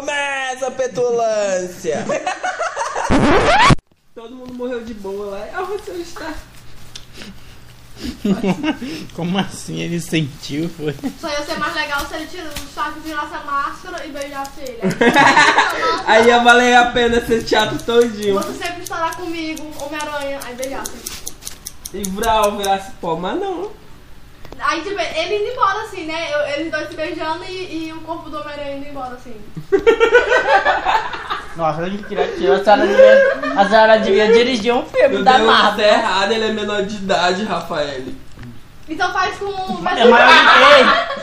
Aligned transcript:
Começa 0.00 0.68
a 0.68 0.70
petulância! 0.70 2.06
Todo 4.14 4.34
mundo 4.34 4.54
morreu 4.54 4.82
de 4.82 4.94
boa 4.94 5.32
lá. 5.32 5.46
Ah, 5.52 5.62
você 5.64 5.90
está. 5.92 6.32
Como 9.14 9.36
assim 9.36 9.80
ele 9.80 10.00
sentiu? 10.00 10.70
Foi? 10.70 10.94
Só 11.20 11.28
ia 11.28 11.44
ser 11.44 11.58
mais 11.58 11.74
legal 11.74 12.06
se 12.06 12.14
ele 12.14 12.26
tirasse 12.28 12.64
o 12.64 12.68
saco, 12.74 13.00
tirasse 13.02 13.34
a 13.34 13.44
máscara 13.44 14.06
e 14.06 14.10
beijasse 14.10 14.60
ele. 14.62 14.80
Aí 16.06 16.28
ia 16.28 16.42
valer 16.42 16.76
a 16.76 16.92
pena 16.92 17.18
esse 17.18 17.42
teatro 17.44 17.78
todinho. 17.82 18.36
Você 18.36 18.54
sempre 18.54 18.82
estará 18.82 19.14
comigo, 19.14 19.70
Homem-Aranha, 19.84 20.40
aí 20.46 20.54
beijasse. 20.54 20.92
E 21.92 22.08
Vral 22.08 22.56
virasse 22.56 22.92
pó, 23.02 23.16
mas 23.16 23.38
não. 23.38 23.70
Aí, 24.60 24.82
tipo, 24.82 25.00
ele 25.00 25.36
indo 25.36 25.52
embora 25.52 25.80
assim, 25.82 26.04
né? 26.06 26.32
Eu- 26.32 26.46
Eles 26.54 26.70
dois 26.70 26.88
se 26.88 26.94
beijando 26.94 27.42
e, 27.48 27.86
e 27.88 27.92
o 27.92 28.00
corpo 28.02 28.28
do 28.28 28.38
Homem-Aranha 28.38 28.76
indo 28.76 28.88
embora 28.88 29.14
assim. 29.14 29.34
Nossa, 31.56 31.82
mentira, 31.82 32.26
tia. 32.36 32.54
A 32.54 32.62
senhora 32.64 32.86
devia, 32.86 33.40
a 33.56 33.68
senhora 33.68 33.98
devia 33.98 34.32
dirigir 34.32 34.74
um 34.74 34.84
filme 34.86 35.08
Meu 35.16 35.24
da 35.24 35.32
Deus, 35.36 35.42
é 35.48 35.52
Marvel. 35.52 35.84
errado, 35.86 36.32
ele 36.32 36.44
é 36.44 36.52
menor 36.52 36.82
de 36.84 36.96
idade, 36.96 37.44
Rafael. 37.44 38.02
Então 38.88 39.12
faz 39.12 39.36
com. 39.38 39.76
Vai 39.76 40.00
É 40.00 40.04
maior 40.04 40.28
de 40.28 40.34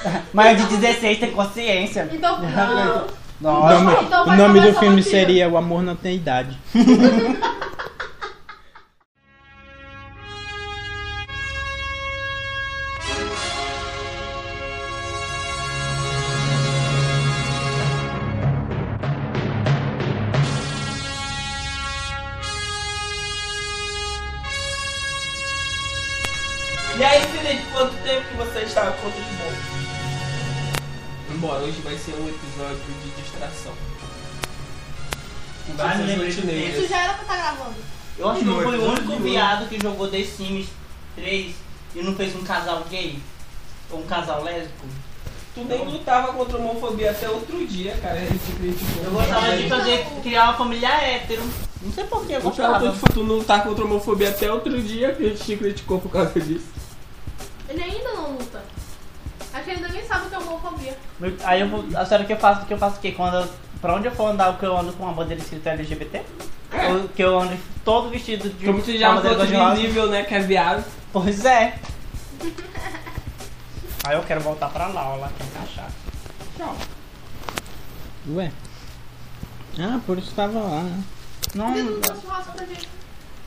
quê? 0.02 0.20
Maior 0.34 0.56
de 0.56 0.64
16 0.78 1.20
tem 1.20 1.31
consciência. 1.31 2.09
Então, 2.12 2.40
não. 2.42 3.06
O 3.40 3.44
Nossa. 3.44 3.80
nome, 3.80 3.98
então 4.04 4.23
o 4.28 4.36
nome 4.36 4.59
do 4.62 4.73
filme 4.80 5.04
seria 5.04 5.48
O 5.48 5.58
Amor 5.58 5.84
Não 5.84 5.95
Tem 5.95 6.16
Idade. 6.16 6.58
episódio 32.68 32.94
de 33.04 33.22
distração. 33.22 33.73
Me 35.68 36.04
lembrei 36.04 36.70
Isso 36.70 36.88
já 36.88 36.98
era 36.98 37.14
pra 37.14 37.22
estar 37.23 37.38
gravando. 37.38 37.76
Eu 38.18 38.30
acho 38.30 38.42
que 38.42 38.48
eu 38.48 38.62
fui 38.62 38.78
o 38.78 38.92
único 38.92 39.16
viado 39.18 39.70
que 39.70 39.80
jogou 39.80 40.08
The 40.10 40.23
Sims 40.23 40.68
3 41.16 41.56
e 41.95 42.02
não 42.02 42.16
fez 42.16 42.36
um 42.36 42.44
casal 42.44 42.84
gay. 42.90 43.20
Ou 43.92 44.00
um 44.00 44.08
casal 44.08 44.44
lésbico. 44.44 44.86
Tu 45.54 45.64
nem 45.64 45.86
lutava 45.86 46.34
contra 46.34 46.58
a 46.58 46.62
homofobia 46.62 47.12
até 47.12 47.30
outro 47.30 47.66
dia, 47.66 47.98
cara. 47.98 48.20
Eu 48.20 49.12
gostava 49.12 49.58
de 49.58 49.70
fazer, 49.70 50.06
criar 50.22 50.45
uma 50.45 50.58
família 50.58 50.90
hétero. 50.90 51.44
Não 51.82 51.92
sei 51.92 52.04
por 52.06 52.26
que 52.26 52.34
eu 52.34 52.42
gostava. 52.42 52.92
tu, 52.92 53.14
tu 53.14 53.23
não 53.23 53.44
tá 53.44 53.62
contra 53.62 53.84
a 53.84 53.88
homofobia 53.88 54.30
até 54.30 54.52
outro 54.52 54.82
dia 54.82 55.14
que 55.14 55.26
a 55.26 55.30
gente 55.30 55.44
te 55.44 55.56
criticou 55.56 56.00
por 56.00 56.12
causa 56.12 56.40
disso. 56.40 56.68
Ele 57.70 57.82
ainda 57.82 58.14
não 58.14 58.32
luta. 58.34 58.64
Acho 59.54 59.64
que 59.64 59.70
ele 59.72 59.84
ainda 59.84 59.94
nem 59.94 60.06
sabe 60.06 60.28
o 60.28 60.30
que 60.30 60.36
é 60.36 60.40
homofobia. 60.40 60.98
Aí 61.44 61.62
eu 61.62 61.70
vou. 61.70 61.84
A 61.96 62.06
senhora 62.06 62.26
que 62.26 62.34
eu 62.34 62.38
faço, 62.38 62.66
que 62.66 62.73
eu 62.73 62.78
faço 62.78 62.98
o 62.98 63.00
quê? 63.00 63.12
Quando 63.12 63.36
eu, 63.38 63.48
pra 63.82 63.96
onde 63.96 64.08
eu 64.08 64.12
for 64.12 64.30
andar, 64.30 64.50
o 64.50 64.58
que 64.58 64.66
eu 64.66 64.78
ando 64.78 64.94
com 64.94 65.04
uma 65.04 65.14
bandeira 65.14 65.42
escrita 65.42 65.72
LGBT? 65.72 66.22
Ou 66.92 67.08
que 67.10 67.23
eu 67.23 67.40
ando 67.40 67.58
todo 67.84 68.10
vestido 68.10 68.50
de 68.50 68.66
Como 68.66 68.82
tu 68.82 68.96
já 68.98 69.08
é 69.08 69.10
um 69.12 69.22
cor-de-rosa? 69.22 69.76
nível, 69.76 70.08
né, 70.10 70.23
que 70.23 70.36
é 70.36 70.40
viado. 70.40 70.84
Pois 71.12 71.44
é. 71.45 71.78
Aí 74.06 74.16
eu 74.16 74.23
quero 74.23 74.42
voltar 74.42 74.70
pra 74.70 74.88
lá, 74.88 75.10
ó, 75.10 75.16
lá 75.18 75.30
que 75.38 75.44
encaixar. 75.44 75.90
Tchau. 76.58 76.76
Ué? 78.36 78.52
Ah, 79.80 80.00
por 80.06 80.18
isso 80.18 80.32
tava 80.36 80.60
lá, 80.60 80.82
né? 80.84 81.04
Não? 81.56 81.73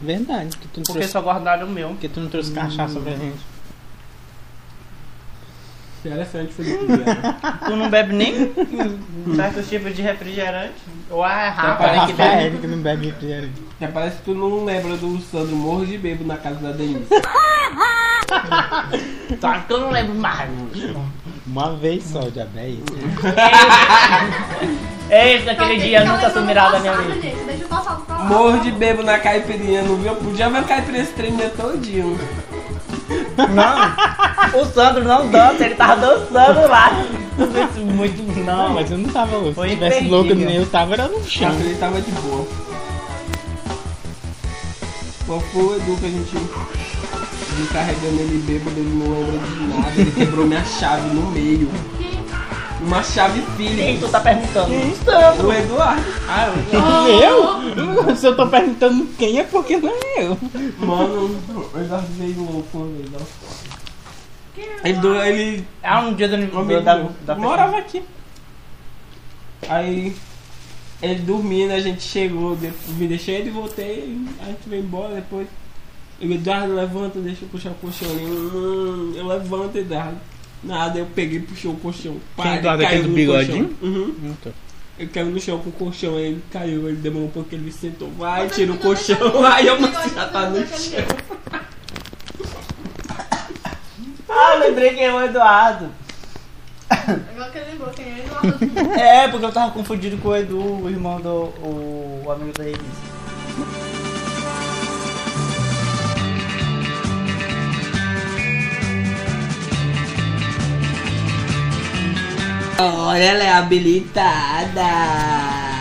Verdade, 0.00 0.56
que 0.56 0.68
tu 0.68 0.78
não 0.78 0.84
porque 0.84 0.92
trouxe, 1.00 1.08
só 1.08 1.20
guardaram 1.20 1.66
o 1.66 1.70
meu. 1.70 1.94
que 1.96 2.08
tu 2.08 2.20
não 2.20 2.28
trouxe 2.28 2.52
cachaça 2.52 2.98
pra 3.00 3.12
gente. 3.12 3.38
Interessante, 6.04 6.52
Felipe. 6.54 6.84
Vieira. 6.86 7.34
Tu 7.66 7.76
não 7.76 7.90
bebe 7.90 8.14
nem 8.14 8.52
certos 9.36 9.68
tipos 9.68 9.94
de 9.94 10.02
refrigerante? 10.02 10.72
Ou 11.10 11.26
é 11.26 11.46
É 11.46 11.48
Rafa, 11.50 11.74
pra 11.76 11.86
né, 11.92 12.06
que 12.06 12.12
Rafael 12.12 12.42
bebe? 12.50 12.58
que 12.58 12.66
não 12.66 12.78
bebe 12.78 13.06
refrigerante. 13.06 13.52
Já 13.80 13.88
parece 13.88 14.16
que 14.16 14.22
tu 14.22 14.34
não 14.34 14.64
lembra 14.64 14.96
do 14.96 15.18
Sandro 15.20 15.56
Morro 15.56 15.84
de 15.86 15.98
Bebo 15.98 16.24
na 16.24 16.36
casa 16.36 16.56
da 16.56 16.72
Denise. 16.72 17.06
Só 19.40 19.58
que 19.58 19.72
eu 19.72 19.80
não 19.80 19.90
lembro 19.90 20.14
mais. 20.14 20.48
Uma 21.46 21.74
vez 21.76 22.04
só, 22.04 22.20
diabo, 22.28 22.50
é 22.56 22.68
isso. 22.68 22.84
Esse 25.10 25.44
daquele 25.44 25.74
Então, 25.74 25.86
dia 25.86 26.04
nunca 26.04 26.30
sumirá 26.30 26.70
da 26.70 26.78
minha 26.80 26.92
passado, 26.92 27.12
vida. 27.12 27.36
Deixa. 27.46 28.24
Morro 28.24 28.60
de 28.60 28.70
Bebo 28.70 29.02
na 29.02 29.18
caipirinha, 29.18 29.82
não 29.82 29.96
viu? 29.96 30.14
Podia 30.16 30.48
ver 30.48 30.58
a 30.58 30.62
caipirinha 30.62 31.04
se 31.04 31.12
tremer 31.12 31.50
todinho. 31.50 32.16
Não, 33.48 34.60
o 34.60 34.64
Sandro 34.66 35.04
não 35.04 35.28
dança, 35.30 35.64
ele 35.64 35.74
tava 35.74 35.96
dançando 35.96 36.68
lá. 36.68 36.90
Muito, 37.94 38.40
Não, 38.44 38.70
mas 38.74 38.90
eu 38.90 38.98
não 38.98 39.08
tava 39.10 39.36
louco. 39.36 39.54
Foi 39.54 39.68
Se 39.70 39.74
tivesse 39.74 39.96
imperdível. 40.04 40.18
louco 40.18 40.34
nem 40.34 40.56
eu 40.56 40.66
tava, 40.66 40.92
era 40.94 41.08
no 41.08 41.24
chão. 41.28 41.52
Ele 41.60 41.74
tava 41.76 42.00
de 42.00 42.10
boa. 42.12 42.46
Qual 45.26 45.40
foi 45.40 45.62
o 45.62 45.76
Edu 45.76 45.96
que 45.96 46.06
a 46.06 46.10
gente 46.10 46.36
viu 46.36 47.66
carregando 47.72 48.20
ele 48.20 48.42
bêbado, 48.46 48.78
ele 48.78 48.94
não 48.94 49.12
lembra 49.12 49.38
de 49.48 49.60
nada, 49.74 49.92
ele 50.00 50.10
quebrou 50.12 50.46
minha 50.46 50.64
chave 50.64 51.08
no 51.14 51.30
meio. 51.30 51.70
Uma 52.82 53.02
chave 53.02 53.42
Quem 53.56 53.68
Phillips. 53.68 54.00
tu 54.00 54.08
tá 54.08 54.20
perguntando? 54.20 54.72
Sandro. 55.04 55.48
O 55.48 55.52
Eduardo. 55.52 56.02
Ah, 56.28 56.46
eu... 56.72 57.70
Eu? 58.10 58.16
Se 58.16 58.26
eu 58.26 58.34
tô 58.36 58.46
perguntando 58.46 59.06
quem 59.18 59.38
é 59.38 59.44
porque 59.44 59.76
não 59.76 59.90
é 59.90 60.24
eu. 60.24 60.38
Mano, 60.78 61.36
o 61.74 61.78
Eduardo 61.78 62.06
veio 62.12 62.40
louco 62.42 62.78
uma 62.78 62.86
vez. 62.86 63.10
Ele, 64.84 64.98
do- 64.98 65.14
ele 65.14 65.64
Ah, 65.82 66.00
um 66.00 66.14
dia 66.14 66.28
do 66.28 66.34
aniversário 66.36 66.82
da, 66.82 66.94
meu. 66.96 67.12
da 67.24 67.34
morava 67.36 67.76
aqui. 67.78 68.02
Aí 69.68 70.16
ele 71.02 71.20
dormindo, 71.22 71.72
a 71.72 71.80
gente 71.80 72.02
chegou, 72.02 72.56
depois, 72.56 72.96
me 72.96 73.06
deixei 73.06 73.36
ele 73.36 73.48
e 73.48 73.52
voltei, 73.52 74.18
a 74.42 74.46
gente 74.46 74.60
veio 74.66 74.82
embora 74.82 75.14
depois. 75.14 75.46
Eu, 76.20 76.30
Eduardo, 76.30 76.74
levanta, 76.74 77.18
deixa 77.20 77.44
eu 77.44 77.48
puxar 77.48 77.70
o 77.70 77.74
colchão 77.74 78.10
ali. 78.10 78.24
Hum, 78.24 79.12
eu 79.16 79.26
levanto, 79.26 79.76
Eduardo. 79.76 80.18
Nada, 80.62 80.98
eu 80.98 81.06
peguei 81.06 81.38
e 81.38 81.42
puxei 81.42 81.70
o 81.70 81.74
colchão. 81.74 82.16
Pá, 82.36 82.42
Quem, 82.42 82.62
caiu 82.62 82.86
aquele 82.86 83.02
do 83.02 83.08
no 83.08 83.14
bigodinho? 83.14 83.76
Uhum. 83.80 84.34
Ele 84.98 85.08
caiu 85.08 85.30
no 85.30 85.40
chão 85.40 85.58
com 85.58 85.70
o 85.70 85.72
colchão, 85.72 86.16
aí 86.16 86.26
ele 86.26 86.44
caiu, 86.50 86.86
ele 86.86 86.98
demorou 86.98 87.28
um 87.28 87.30
pouco, 87.30 87.48
ele 87.54 87.72
sentou, 87.72 88.10
vai, 88.18 88.46
Você 88.46 88.56
tira 88.56 88.72
o 88.72 88.78
colchão, 88.78 89.46
aí 89.46 89.66
eu 89.66 89.80
mas 89.80 90.12
já 90.12 90.28
tá 90.28 90.50
no 90.50 90.58
chão. 90.66 91.06
Ah, 94.28 94.54
eu 94.54 94.60
lembrei 94.60 94.90
quem 94.90 95.04
é 95.04 95.12
o 95.12 95.22
Eduardo. 95.22 95.90
Agora 96.90 97.50
que 97.50 97.58
ele 97.58 97.70
lembrou 97.70 97.90
quem 97.90 98.04
é 98.04 98.18
Eduardo. 98.26 99.00
É, 99.00 99.28
porque 99.28 99.46
eu 99.46 99.52
tava 99.52 99.72
confundido 99.72 100.18
com 100.18 100.28
o 100.28 100.36
Edu, 100.36 100.82
o 100.82 100.90
irmão 100.90 101.18
do. 101.20 101.28
o, 101.28 102.22
o 102.26 102.30
amigo 102.30 102.52
da 102.52 102.64
Elise. 102.64 104.09
Olha, 112.82 113.22
ela 113.22 113.44
é 113.44 113.52
habilitada. 113.52 114.80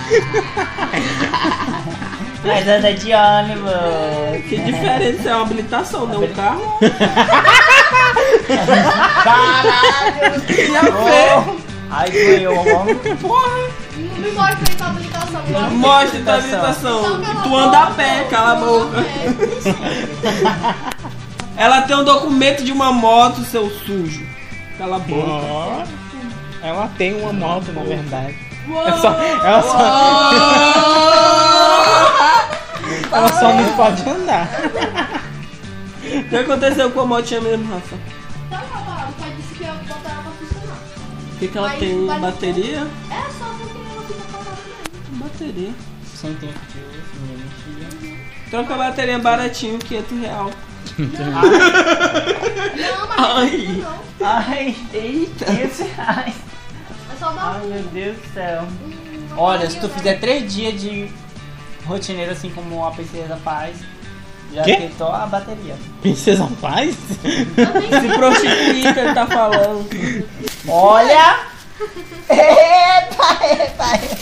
Mas 2.43 2.67
anda 2.67 2.93
de 2.93 3.13
ônibus. 3.13 4.43
Que 4.49 4.57
diferença 4.57 5.29
é 5.29 5.33
uma 5.35 5.43
habilitação, 5.43 6.05
não 6.07 6.21
um 6.23 6.27
carro? 6.33 6.77
Caralho! 9.23 10.43
E 10.49 10.75
a 10.75 10.83
fé? 10.83 11.45
Ai, 11.89 12.09
ganhou, 12.09 12.61
vamos. 12.63 12.97
Porra! 13.21 13.69
Me 13.95 14.31
mostra 14.31 14.59
aí 14.67 14.75
tua 14.75 14.87
habilitação. 14.87 15.41
me 15.43 15.51
mostra. 15.51 15.69
Mostra 15.69 16.19
tua 16.21 16.33
Habilitação. 16.35 17.21
Tu 17.43 17.55
anda 17.55 17.79
a 17.79 17.91
pé, 17.91 18.27
cala 18.29 18.51
a 18.51 18.55
boca. 18.55 18.97
É. 18.99 19.33
Ela 21.63 21.81
tem 21.83 21.95
um 21.95 22.03
documento 22.03 22.61
de 22.63 22.71
uma 22.73 22.91
moto, 22.91 23.41
seu 23.43 23.69
sujo. 23.69 24.25
Cala 24.77 24.97
a 24.97 24.99
boca. 24.99 25.87
Ela 26.61 26.87
tem 26.97 27.13
uma 27.21 27.31
moto, 27.33 27.71
na 27.71 27.83
verdade. 27.83 28.35
É 28.69 28.91
só, 28.97 29.09
ela, 29.19 29.61
só, 29.63 29.79
ela 33.11 33.27
só 33.33 33.51
não 33.53 33.73
pode 33.75 34.07
andar. 34.09 34.47
O 36.03 36.23
que 36.29 36.35
aconteceu 36.35 36.91
com 36.91 36.99
a 37.01 37.05
motinha 37.05 37.41
mesmo, 37.41 37.71
Rafa? 37.73 37.95
Tá 38.49 38.57
lá 38.57 38.63
parado, 38.85 39.11
o 39.11 39.13
pai 39.13 39.31
disse 39.37 39.53
que 39.55 39.63
ia 39.63 39.73
botar 39.73 40.09
ela 40.11 40.21
pra 40.23 40.31
funcionar. 40.31 40.77
O 41.33 41.37
que, 41.39 41.47
que 41.47 41.57
ela 41.57 41.69
Mas 41.69 41.79
tem? 41.79 42.07
Bateria? 42.19 42.87
É 43.09 43.21
só 43.31 43.45
porque 43.57 43.77
ela 43.77 44.01
fica 44.03 44.23
parada 44.31 44.51
mesmo. 44.67 45.23
Bateria. 45.23 45.71
Tempo 46.21 46.39
de 46.39 46.47
mentira. 47.77 48.19
Troca 48.51 48.73
a 48.73 48.77
bateria 48.77 49.19
baratinho, 49.19 49.79
500 49.79 50.19
real. 50.19 50.51
Não, 50.97 51.07
mas 53.07 53.19
Ai. 53.19 53.81
não. 53.81 53.99
Ai, 54.27 54.75
Eita. 54.93 55.45
isso. 55.53 55.85
Ai, 55.97 56.33
É 56.33 56.35
só 57.19 57.33
ai, 57.37 57.61
meu 57.67 57.83
Deus 57.83 58.17
do 58.17 58.33
céu. 58.33 58.63
um- 58.63 59.37
Olha, 59.37 59.69
se 59.69 59.79
tu 59.79 59.87
fizer 59.89 60.19
três 60.19 60.51
dias 60.53 60.79
de 60.81 61.09
rotineiro 61.85 62.31
assim 62.31 62.49
como 62.49 62.85
a 62.85 62.91
princesa 62.91 63.37
faz, 63.43 63.77
já 64.53 64.63
Quê? 64.63 64.75
quitou 64.77 65.09
a 65.11 65.25
bateria. 65.27 65.75
Princesa 66.01 66.49
Paz? 66.59 66.95
Se 66.95 68.15
prostituir 68.17 68.93
que 68.93 68.99
ele 68.99 69.13
tá 69.13 69.27
falando. 69.27 69.87
Olha! 70.67 71.39
Eita, 72.29 73.45
eita! 73.45 74.19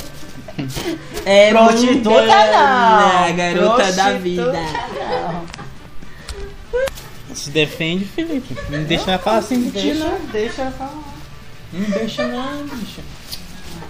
É 1.26 1.50
Prostituta 1.52 2.20
não! 2.20 3.36
garota 3.36 3.92
da 3.94 4.04
Prostituta 4.06 4.18
vida. 4.20 4.54
não. 4.54 5.46
Se 7.36 7.50
defende, 7.52 8.06
Felipe. 8.06 8.56
Não 8.70 8.84
deixa 8.84 9.12
ela 9.12 9.20
falar 9.20 9.38
assim 9.38 9.70
de 9.70 9.80
ti, 9.80 9.94
não. 9.94 10.18
deixa 10.32 10.64
eu 10.64 10.72
falar. 10.72 10.94
Não 11.74 11.90
deixa 11.90 12.28
não, 12.28 12.66
bicho. 12.68 13.02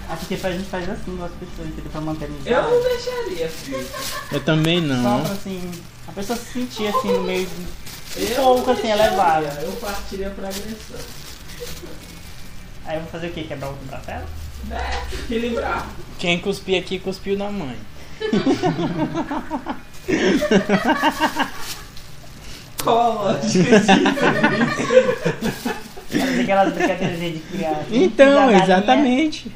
Aqui 0.09 0.25
que 0.25 0.33
a 0.45 0.51
gente 0.51 0.67
faz 0.69 0.89
assim 0.89 1.15
com 1.17 1.23
as 1.23 1.31
pessoas, 1.33 1.67
entendeu? 1.67 1.91
Pra 1.91 2.01
manter 2.01 2.25
a 2.25 2.27
amizade. 2.27 2.49
Eu 2.49 2.61
não 2.63 2.81
deixaria, 2.83 3.49
filho. 3.49 3.87
Eu 4.31 4.39
também 4.41 4.79
Só 4.87 4.93
não. 4.95 5.23
pra 5.23 5.33
assim, 5.33 5.71
a 6.07 6.11
pessoa 6.11 6.37
se 6.39 6.45
sentir 6.53 6.87
assim 6.87 7.11
no 7.11 7.21
meio 7.23 7.45
de 7.45 7.53
um 7.55 7.65
Eu 8.23 8.35
pouco 8.35 8.65
não 8.67 8.73
assim 8.73 8.81
deixaria, 8.83 9.05
elevada. 9.07 9.47
Eu 9.61 9.71
partiria 9.73 10.29
pra 10.31 10.47
agressão. 10.47 10.97
Aí 12.85 12.95
eu 12.97 13.01
vou 13.01 13.11
fazer 13.11 13.27
o 13.27 13.33
quê? 13.33 13.43
Quebrar 13.43 13.69
o 13.69 13.73
braço 13.73 14.05
dela? 14.05 14.25
É, 14.71 15.03
equilibrar. 15.13 15.87
Quem 16.17 16.39
cuspir 16.39 16.79
aqui, 16.81 16.99
cuspiu 16.99 17.37
na 17.37 17.51
mãe. 17.51 17.77
Cola. 22.83 23.39
Fazer 23.47 23.63
aquelas 26.47 26.73
brincadeiras 26.73 27.19
de 27.19 27.39
criança. 27.39 27.85
Então, 27.91 28.51
exatamente. 28.51 29.51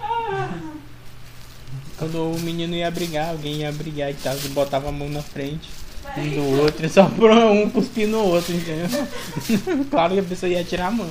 Quando 1.97 2.31
o 2.31 2.39
menino 2.39 2.75
ia 2.75 2.91
brigar, 2.91 3.29
alguém 3.29 3.57
ia 3.57 3.71
brigar 3.71 4.11
e 4.11 4.15
tal, 4.15 4.35
botava 4.49 4.89
a 4.89 4.91
mão 4.91 5.07
na 5.07 5.21
frente 5.21 5.69
um 6.17 6.29
do 6.29 6.61
outro, 6.61 6.89
só 6.89 7.05
pra 7.05 7.45
um 7.51 7.69
cuspir 7.69 8.07
no 8.07 8.19
outro, 8.19 8.53
entendeu? 8.53 9.07
claro 9.89 10.15
que 10.15 10.19
a 10.19 10.23
pessoa 10.23 10.51
ia 10.51 10.63
tirar 10.63 10.87
a 10.87 10.91
mão. 10.91 11.09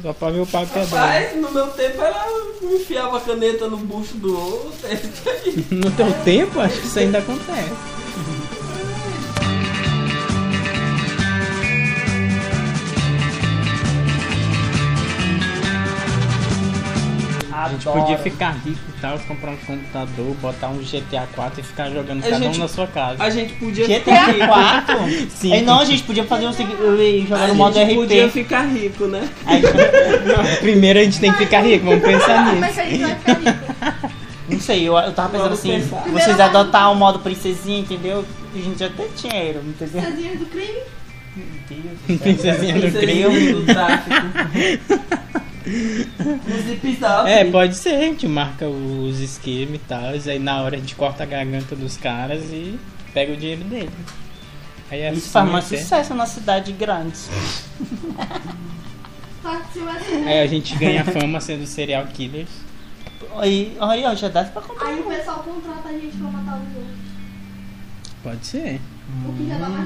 Só 0.00 0.12
pra 0.12 0.30
ver 0.30 0.40
o 0.40 0.46
pau 0.46 0.64
quebrar. 0.66 0.84
Rapaz, 0.84 1.36
no 1.36 1.50
meu 1.50 1.66
tempo 1.68 2.00
ela 2.00 2.26
enfiava 2.62 3.16
a 3.18 3.20
caneta 3.20 3.68
no 3.68 3.78
bucho 3.78 4.14
do 4.14 4.38
outro. 4.38 4.86
é. 4.88 5.74
No 5.74 5.90
teu 5.90 6.12
tempo, 6.24 6.60
acho 6.60 6.80
que 6.80 6.86
isso 6.86 6.98
ainda 6.98 7.18
acontece. 7.18 7.72
A 17.64 17.68
gente 17.70 17.88
Adoro. 17.88 18.02
podia 18.02 18.18
ficar 18.18 18.50
rico 18.64 18.78
e 18.96 19.00
tal, 19.00 19.18
comprar 19.20 19.50
um 19.52 19.56
computador, 19.56 20.34
botar 20.42 20.68
um 20.68 20.76
GTA 20.78 21.26
4 21.34 21.60
e 21.60 21.62
ficar 21.62 21.88
jogando 21.90 22.18
A 22.18 22.28
cada 22.30 22.44
gente- 22.44 22.56
um 22.56 22.60
na 22.60 22.68
sua 22.68 22.86
casa. 22.86 23.22
A 23.22 23.30
gente 23.30 23.54
podia 23.54 23.86
GTA 23.86 24.46
4? 24.46 24.96
Sim. 25.30 25.52
Aí 25.54 25.62
não, 25.62 25.80
a 25.80 25.84
gente 25.86 26.02
podia 26.02 26.24
fazer 26.24 26.46
o 26.46 26.52
seguinte, 26.52 26.76
jogar 27.26 27.44
A 27.44 27.48
no 27.48 27.54
modo 27.54 27.74
gente 27.74 27.94
podia 27.94 28.26
RP. 28.26 28.32
ficar 28.32 28.62
rico, 28.66 29.06
né? 29.06 29.26
Aí, 29.46 29.62
Primeiro 30.60 30.98
a 30.98 31.02
gente 31.04 31.18
tem 31.18 31.32
que 31.32 31.38
ficar 31.38 31.60
rico, 31.62 31.86
vamos 31.86 32.04
pensar 32.04 32.48
é 32.48 32.54
nisso. 32.60 32.74
que 32.74 32.80
a 32.80 32.84
gente 32.84 33.02
vai 33.04 33.14
ficar 33.16 33.32
rico? 33.34 34.12
não 34.50 34.60
sei, 34.60 34.82
eu, 34.88 34.96
eu 34.98 35.12
tava 35.12 35.28
pensando 35.30 35.42
Vamos 35.56 35.58
assim, 35.58 35.80
pensar. 35.80 36.02
vocês 36.10 36.38
adotar 36.40 36.92
o 36.92 36.94
modo 36.94 37.18
princesinha, 37.20 37.80
entendeu? 37.80 38.24
A 38.54 38.58
gente 38.58 38.78
já 38.78 38.88
tem 38.90 39.06
dinheiro, 39.16 39.60
entendeu? 39.66 40.02
Cezinhas 40.02 40.38
do 40.38 40.46
crime? 40.46 40.78
Meu 41.36 41.46
Deus. 42.06 42.20
Princesinha 42.20 42.74
do 42.74 42.80
Princesinha 42.80 43.28
crime. 43.30 43.52
do 43.52 43.64
tráfico. 43.66 44.16
No 45.66 46.62
zip 46.62 46.96
zap. 46.96 47.28
É, 47.28 47.44
pode 47.50 47.74
ser, 47.76 47.94
a 47.96 48.00
gente 48.00 48.26
marca 48.28 48.68
os 48.68 49.18
esquemas 49.20 49.74
e 49.76 49.78
tal, 49.78 50.04
aí 50.04 50.38
na 50.38 50.62
hora 50.62 50.76
a 50.76 50.78
gente 50.78 50.94
corta 50.94 51.24
a 51.24 51.26
garganta 51.26 51.74
dos 51.74 51.96
caras 51.96 52.44
e 52.52 52.78
pega 53.12 53.32
o 53.32 53.36
dinheiro 53.36 53.64
dele. 53.64 53.90
Aí 54.90 55.00
Isso 55.08 55.18
assim 55.18 55.30
faz 55.30 55.50
mais 55.50 55.66
até- 55.66 55.76
sucesso 55.78 56.14
na 56.14 56.26
cidade 56.26 56.72
grande. 56.72 57.16
Aí 60.24 60.40
a 60.44 60.46
gente 60.46 60.76
ganha 60.76 61.04
fama 61.04 61.40
sendo 61.40 61.66
serial 61.66 62.06
killers. 62.06 62.48
Aí, 63.36 63.76
aí 63.80 64.04
ó, 64.04 64.14
já 64.14 64.28
dá 64.28 64.44
pra 64.44 64.62
comprar. 64.62 64.86
Aí 64.88 65.00
o 65.00 65.04
pessoal 65.04 65.40
contrata 65.40 65.88
a 65.88 65.92
gente 65.92 66.16
pra 66.16 66.30
matar 66.30 66.56
os 66.56 66.76
outros. 66.76 66.96
Pode 68.22 68.46
ser. 68.46 68.80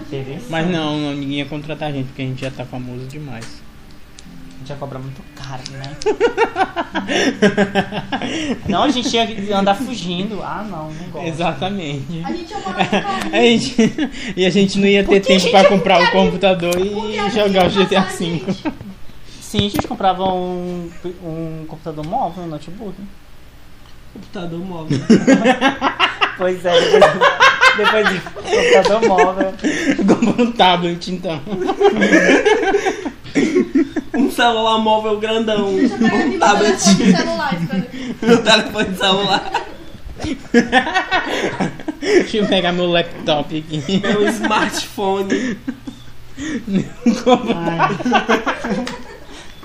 Interessante. 0.06 0.44
Mas 0.48 0.70
não, 0.70 0.98
não, 0.98 1.14
ninguém 1.14 1.38
ia 1.38 1.46
contratar 1.46 1.88
a 1.88 1.92
gente, 1.92 2.06
porque 2.06 2.22
a 2.22 2.24
gente 2.26 2.40
já 2.40 2.50
tá 2.50 2.64
famoso 2.64 3.06
demais. 3.06 3.46
Gente 4.70 4.76
ia 4.76 4.76
cobrar 4.76 5.00
muito 5.00 5.20
caro, 5.34 5.62
né? 5.72 5.96
não, 8.68 8.84
a 8.84 8.88
gente 8.88 9.16
ia 9.16 9.58
andar 9.58 9.74
fugindo. 9.74 10.40
Ah, 10.42 10.64
não, 10.68 10.92
não 10.92 11.10
gosto. 11.10 11.26
Exatamente. 11.26 12.22
A 12.24 12.32
gente 12.32 12.50
ia 12.50 12.58
morar 12.60 12.84
no 12.84 12.90
carrinho. 12.90 13.34
A 13.34 13.42
gente, 13.42 14.10
e 14.36 14.46
a 14.46 14.50
gente 14.50 14.78
não 14.78 14.86
ia 14.86 15.02
ter 15.02 15.20
Porque 15.20 15.38
tempo 15.38 15.50
pra 15.50 15.64
comprar 15.68 16.00
o 16.00 16.12
computador 16.12 16.74
e 16.78 17.30
jogar 17.30 17.66
o 17.66 17.70
GTA 17.70 18.02
V. 18.02 18.44
Sim, 19.40 19.66
a 19.66 19.70
gente 19.70 19.88
comprava 19.88 20.24
um, 20.32 20.88
um 21.24 21.64
computador 21.66 22.06
móvel, 22.06 22.44
um 22.44 22.46
notebook. 22.46 22.94
Computador 24.12 24.60
móvel. 24.60 24.98
Pois 26.38 26.64
é, 26.64 26.72
depois, 26.80 27.12
depois 27.76 28.08
de 28.08 28.20
computador 28.20 29.06
móvel. 29.06 29.52
Comprou 30.08 30.46
um 30.46 30.52
tablet 30.52 31.12
então. 31.12 31.38
Um 34.14 34.30
celular 34.30 34.78
móvel 34.78 35.18
grandão. 35.20 35.68
Aqui 35.68 36.04
Um 36.04 36.28
meu 36.30 36.38
tablet. 36.38 36.78
telefone 36.78 37.16
celular, 37.16 37.54
espera. 37.60 37.86
Meu 38.22 38.42
telefone 38.42 38.96
celular. 38.96 39.52
Deixa 42.00 42.36
eu 42.38 42.46
pegar 42.46 42.72
meu 42.72 42.86
laptop 42.90 43.56
aqui. 43.58 44.00
Meu 44.00 44.28
smartphone. 44.28 45.56
Ai. 47.56 47.96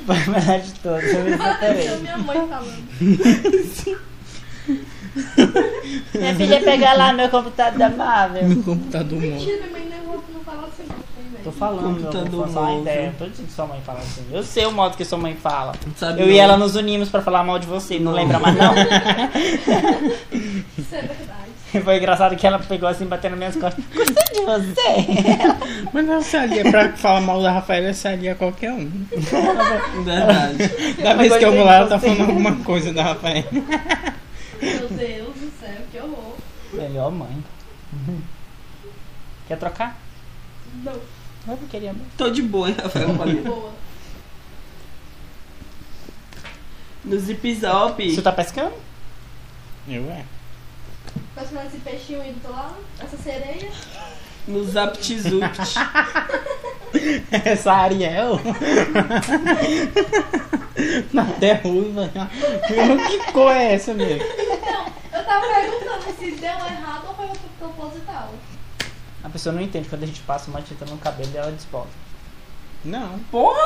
Foi 0.06 0.16
a 0.16 0.20
melhor 0.30 0.60
de 0.60 0.72
Pareceu 0.80 1.38
superei. 1.38 1.98
minha 2.02 2.18
mãe 2.20 2.48
falando. 2.48 2.84
Minha 6.14 6.36
filha 6.36 6.62
pegar 6.62 6.94
lá 6.94 7.14
meu 7.14 7.30
computador 7.30 7.78
da 7.80 7.90
Marvel. 7.90 8.48
Meu 8.50 8.64
computador 8.64 9.20
móvel. 9.22 9.32
Mentira, 9.32 9.58
minha 9.68 9.72
mãe 9.72 9.90
não, 10.06 10.14
não 10.34 10.44
fala 10.44 10.68
assim 10.68 10.84
não. 10.90 10.96
tem, 11.16 11.30
velho. 11.32 11.35
Tô 11.46 11.52
falando, 11.52 11.84
eu 11.84 12.06
Computador 12.06 12.46
vou 12.46 12.48
falar 12.48 12.80
ideia. 12.80 13.14
Tô 13.20 13.28
dizendo 13.28 13.46
que 13.46 13.54
sua 13.54 13.68
mãe 13.68 13.80
fala 13.86 14.00
assim. 14.00 14.26
Eu 14.32 14.42
sei 14.42 14.66
o 14.66 14.72
modo 14.72 14.98
que 14.98 15.06
sua 15.06 15.20
mãe 15.20 15.36
fala. 15.36 15.74
Sabe 15.96 16.20
Eu 16.20 16.26
não? 16.26 16.34
e 16.34 16.40
ela 16.40 16.58
nos 16.58 16.76
unimos 16.76 17.08
pra 17.10 17.22
falar 17.22 17.44
mal 17.44 17.60
de 17.60 17.68
você, 17.68 18.00
não 18.00 18.14
lembra 18.14 18.40
mais 18.40 18.58
não? 18.58 18.74
Isso 20.76 20.96
é 20.96 21.02
verdade. 21.02 21.84
Foi 21.84 21.98
engraçado 21.98 22.36
que 22.36 22.48
ela 22.48 22.58
pegou 22.58 22.90
assim, 22.90 23.06
batendo 23.06 23.36
nas 23.36 23.38
minhas 23.38 23.56
costas. 23.58 23.86
Gostei 23.94 24.40
de 24.40 24.42
você. 24.44 25.06
Mas 25.94 26.06
não 26.08 26.20
se 26.24 26.36
alia 26.36 26.64
pra 26.64 26.94
falar 26.94 27.22
mal 27.22 27.40
da 27.44 27.52
Rafaela, 27.52 27.94
se 27.94 28.08
alia 28.08 28.32
a 28.32 28.36
qualquer 28.36 28.72
um. 28.72 28.90
Verdade. 30.04 30.58
Da 31.04 31.12
Eu 31.12 31.18
vez 31.20 31.38
que 31.38 31.46
eu 31.46 31.52
vou 31.52 31.64
lá, 31.64 31.76
ela 31.76 31.88
tá 31.88 32.00
falando 32.00 32.22
alguma 32.22 32.56
coisa 32.64 32.92
da 32.92 33.04
Rafaela. 33.04 33.46
Meu 33.52 34.88
Deus 34.90 35.36
do 35.36 35.52
céu, 35.60 35.78
que 35.92 36.00
horror. 36.00 36.38
Melhor 36.74 37.12
mãe. 37.12 37.44
Quer 39.48 39.60
trocar? 39.60 39.96
Não, 40.84 40.94
Eu 41.48 41.58
não 41.58 41.68
queria 41.68 41.94
mesmo. 41.94 42.08
Tô 42.18 42.30
de 42.30 42.42
boa, 42.42 42.70
hein, 42.70 42.76
Rafael? 42.82 43.14
boa. 43.14 43.74
No 47.04 47.20
Zip 47.20 47.56
Zop. 47.56 48.16
Você 48.16 48.22
tá 48.22 48.32
pescando? 48.32 48.74
Eu 49.88 50.10
é. 50.10 50.26
Personagem 51.36 51.70
esse 51.70 51.78
peixinho 51.80 52.24
indo 52.26 52.50
lá, 52.50 52.76
essa 53.00 53.18
sereia. 53.18 53.70
No 54.48 54.64
Zap 54.64 54.98
Tzupt. 54.98 55.76
Essa 57.44 57.74
Ariel. 57.74 58.40
Até 61.18 61.54
ruiva. 61.54 62.10
Que 63.08 63.32
cor 63.32 63.52
é 63.52 63.74
essa 63.74 63.94
mesmo? 63.94 64.24
Então, 64.24 64.86
eu 65.14 65.24
tava 65.26 65.46
perguntando 65.48 66.16
se 66.18 66.32
deu 66.32 66.50
errado 66.50 67.08
ou 67.08 67.16
foi 67.16 67.28
proposital. 67.60 68.34
A 69.26 69.30
pessoa 69.30 69.54
não 69.54 69.62
entende 69.62 69.90
quando 69.90 70.04
a 70.04 70.06
gente 70.06 70.22
passa 70.22 70.50
uma 70.52 70.62
tinta 70.62 70.86
no 70.86 70.98
cabelo 70.98 71.30
e 71.34 71.38
ela 71.38 71.52
desbota. 71.52 71.88
Não. 72.86 73.18
Porra! 73.32 73.58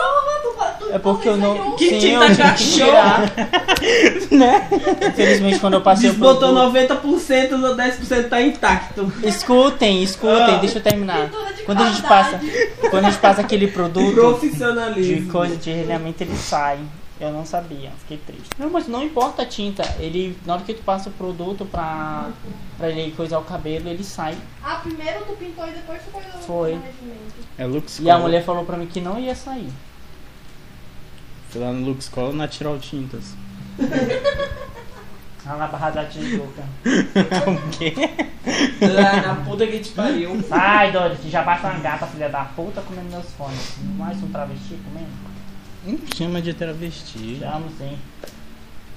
Tu, 0.42 0.86
tu, 0.86 0.94
É 0.94 0.98
porque 0.98 1.28
eu 1.28 1.36
não. 1.36 1.76
Que 1.76 1.90
Sim, 1.90 2.00
tinta 2.00 2.36
cachorro? 2.36 2.86
tirar. 2.88 3.22
Né? 4.32 4.68
Infelizmente, 5.10 5.60
quando 5.60 5.74
eu 5.74 5.82
passei 5.82 6.10
o 6.10 6.14
Desbotou 6.14 6.54
produto- 6.54 6.94
90% 7.04 7.52
ou 7.64 7.76
10% 7.76 8.30
tá 8.30 8.42
intacto. 8.42 9.12
Escutem, 9.24 10.02
escutem, 10.04 10.56
Ah. 10.56 10.60
deixa 10.60 10.78
eu 10.78 10.84
terminar. 10.84 11.28
De 11.56 11.64
Quando 11.64 11.82
a 11.82 11.90
gente 11.90 12.02
passa, 12.04 12.40
quando 12.90 13.06
a 13.06 13.10
gente 13.10 13.20
passa 13.20 13.42
aquele 13.42 13.68
produto 13.68 14.08
de 14.08 14.14
Profissionalismo. 14.16 15.32
coisa 15.32 15.56
de 15.58 15.72
realmente 15.72 16.24
ele 16.24 16.36
sai. 16.38 16.80
Eu 17.20 17.34
não 17.34 17.46
sabia, 17.46 17.92
fiquei 18.00 18.18
triste. 18.18 18.50
Não, 18.58 18.70
mas 18.70 18.88
não 18.88 19.04
importa 19.04 19.42
a 19.42 19.46
tinta, 19.46 19.84
ele 20.00 20.38
na 20.46 20.54
hora 20.54 20.64
que 20.64 20.74
tu 20.74 20.84
passa 20.84 21.10
o 21.10 21.12
produto 21.12 21.66
pra, 21.66 22.30
pra 22.78 22.90
ele 22.90 23.12
coisar 23.12 23.40
o 23.40 23.44
cabelo, 23.44 23.90
ele 23.90 24.04
sai. 24.06 24.38
Ah, 24.64 24.76
primeiro 24.76 25.26
tu 25.26 25.34
pintou 25.34 25.68
e 25.68 25.72
depois 25.72 26.02
tu 26.02 26.12
coisou 26.12 26.40
Foi. 26.42 26.74
o 26.74 26.82
regimento. 26.82 27.34
É 27.58 27.66
Lux 27.66 28.00
E 28.00 28.10
a 28.10 28.18
mulher 28.18 28.46
falou 28.46 28.64
pra 28.64 28.78
mim 28.78 28.88
que 28.88 29.02
não 29.02 29.20
ia 29.20 29.36
sair. 29.36 29.70
Fui 31.50 31.60
lá 31.60 31.74
no 31.74 31.88
Lux 31.88 32.08
Cola 32.08 32.32
Natural 32.32 32.80
Tintas. 32.80 33.34
Lá 35.46 35.56
na 35.56 35.68
Barra 35.68 35.90
da 35.90 36.06
Tijuca. 36.06 36.64
O 36.86 37.70
quê? 37.72 37.96
Lá 38.82 39.22
na 39.22 39.36
puta 39.44 39.66
que 39.66 39.80
te 39.80 39.92
pariu. 39.92 40.40
Sai, 40.44 40.92
doido, 40.92 41.18
que 41.20 41.30
já 41.30 41.42
basta 41.42 41.70
uma 41.70 41.80
gata, 41.80 42.06
filha 42.06 42.30
da 42.30 42.44
puta, 42.44 42.82
comendo 42.82 43.10
meus 43.10 43.26
fones. 43.32 43.78
Mais 43.98 44.22
um 44.22 44.28
travesti 44.28 44.78
comendo? 44.86 45.29
Não 45.98 46.16
chama 46.16 46.42
de 46.42 46.54
travesti. 46.54 47.38
Chamo 47.40 47.70
sim. 47.78 47.98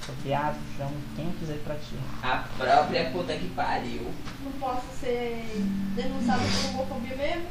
Sou 0.05 0.13
viado, 0.23 0.57
chamo 0.77 0.91
quem 1.15 1.31
quiser 1.39 1.57
pra 1.63 1.75
ti. 1.75 1.95
A 2.21 2.43
própria 2.57 3.09
puta 3.11 3.33
que 3.33 3.47
pariu. 3.49 4.11
Não 4.43 4.51
posso 4.53 4.83
ser 4.99 5.45
denunciada 5.95 6.41
por 6.43 6.69
homofobia 6.81 7.15
mesmo? 7.15 7.45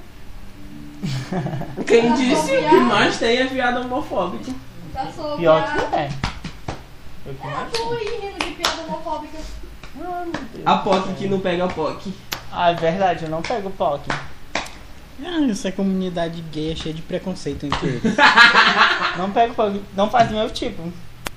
Quem 1.86 2.08
Já 2.10 2.14
disse 2.14 2.46
que 2.58 2.76
mais 2.76 3.18
tem 3.18 3.38
é 3.38 3.46
viado 3.46 3.80
homofóbico. 3.80 4.54
Já 4.94 5.10
sou 5.10 5.36
Pior 5.36 5.60
viado. 5.64 5.90
que 5.90 5.94
é. 5.96 6.10
Eu 7.26 7.34
que 7.34 7.46
Ah, 7.46 7.50
mais 7.50 7.72
tô 7.72 7.92
aí 7.94 8.04
rindo 8.20 8.44
de 8.44 8.50
piada 8.52 8.82
homofóbica. 8.82 9.38
Ah, 10.00 10.24
meu 10.24 10.32
Deus. 10.32 10.66
A 10.66 10.78
POC 10.78 11.12
que 11.14 11.26
não 11.28 11.40
pega 11.40 11.64
a 11.64 11.68
POC. 11.68 12.12
Ah, 12.52 12.70
é 12.70 12.74
verdade, 12.74 13.24
eu 13.24 13.30
não 13.30 13.42
pego 13.42 13.70
POC. 13.70 14.04
Ah, 15.24 15.50
essa 15.50 15.72
comunidade 15.72 16.40
gay 16.52 16.72
é 16.72 16.76
cheia 16.76 16.94
de 16.94 17.02
preconceito 17.02 17.66
entre 17.66 17.88
eles. 17.88 18.02
Não 19.16 19.30
pego 19.30 19.54
POC. 19.54 19.80
Não 19.96 20.10
faz 20.10 20.30
meu 20.30 20.48
tipo. 20.50 20.82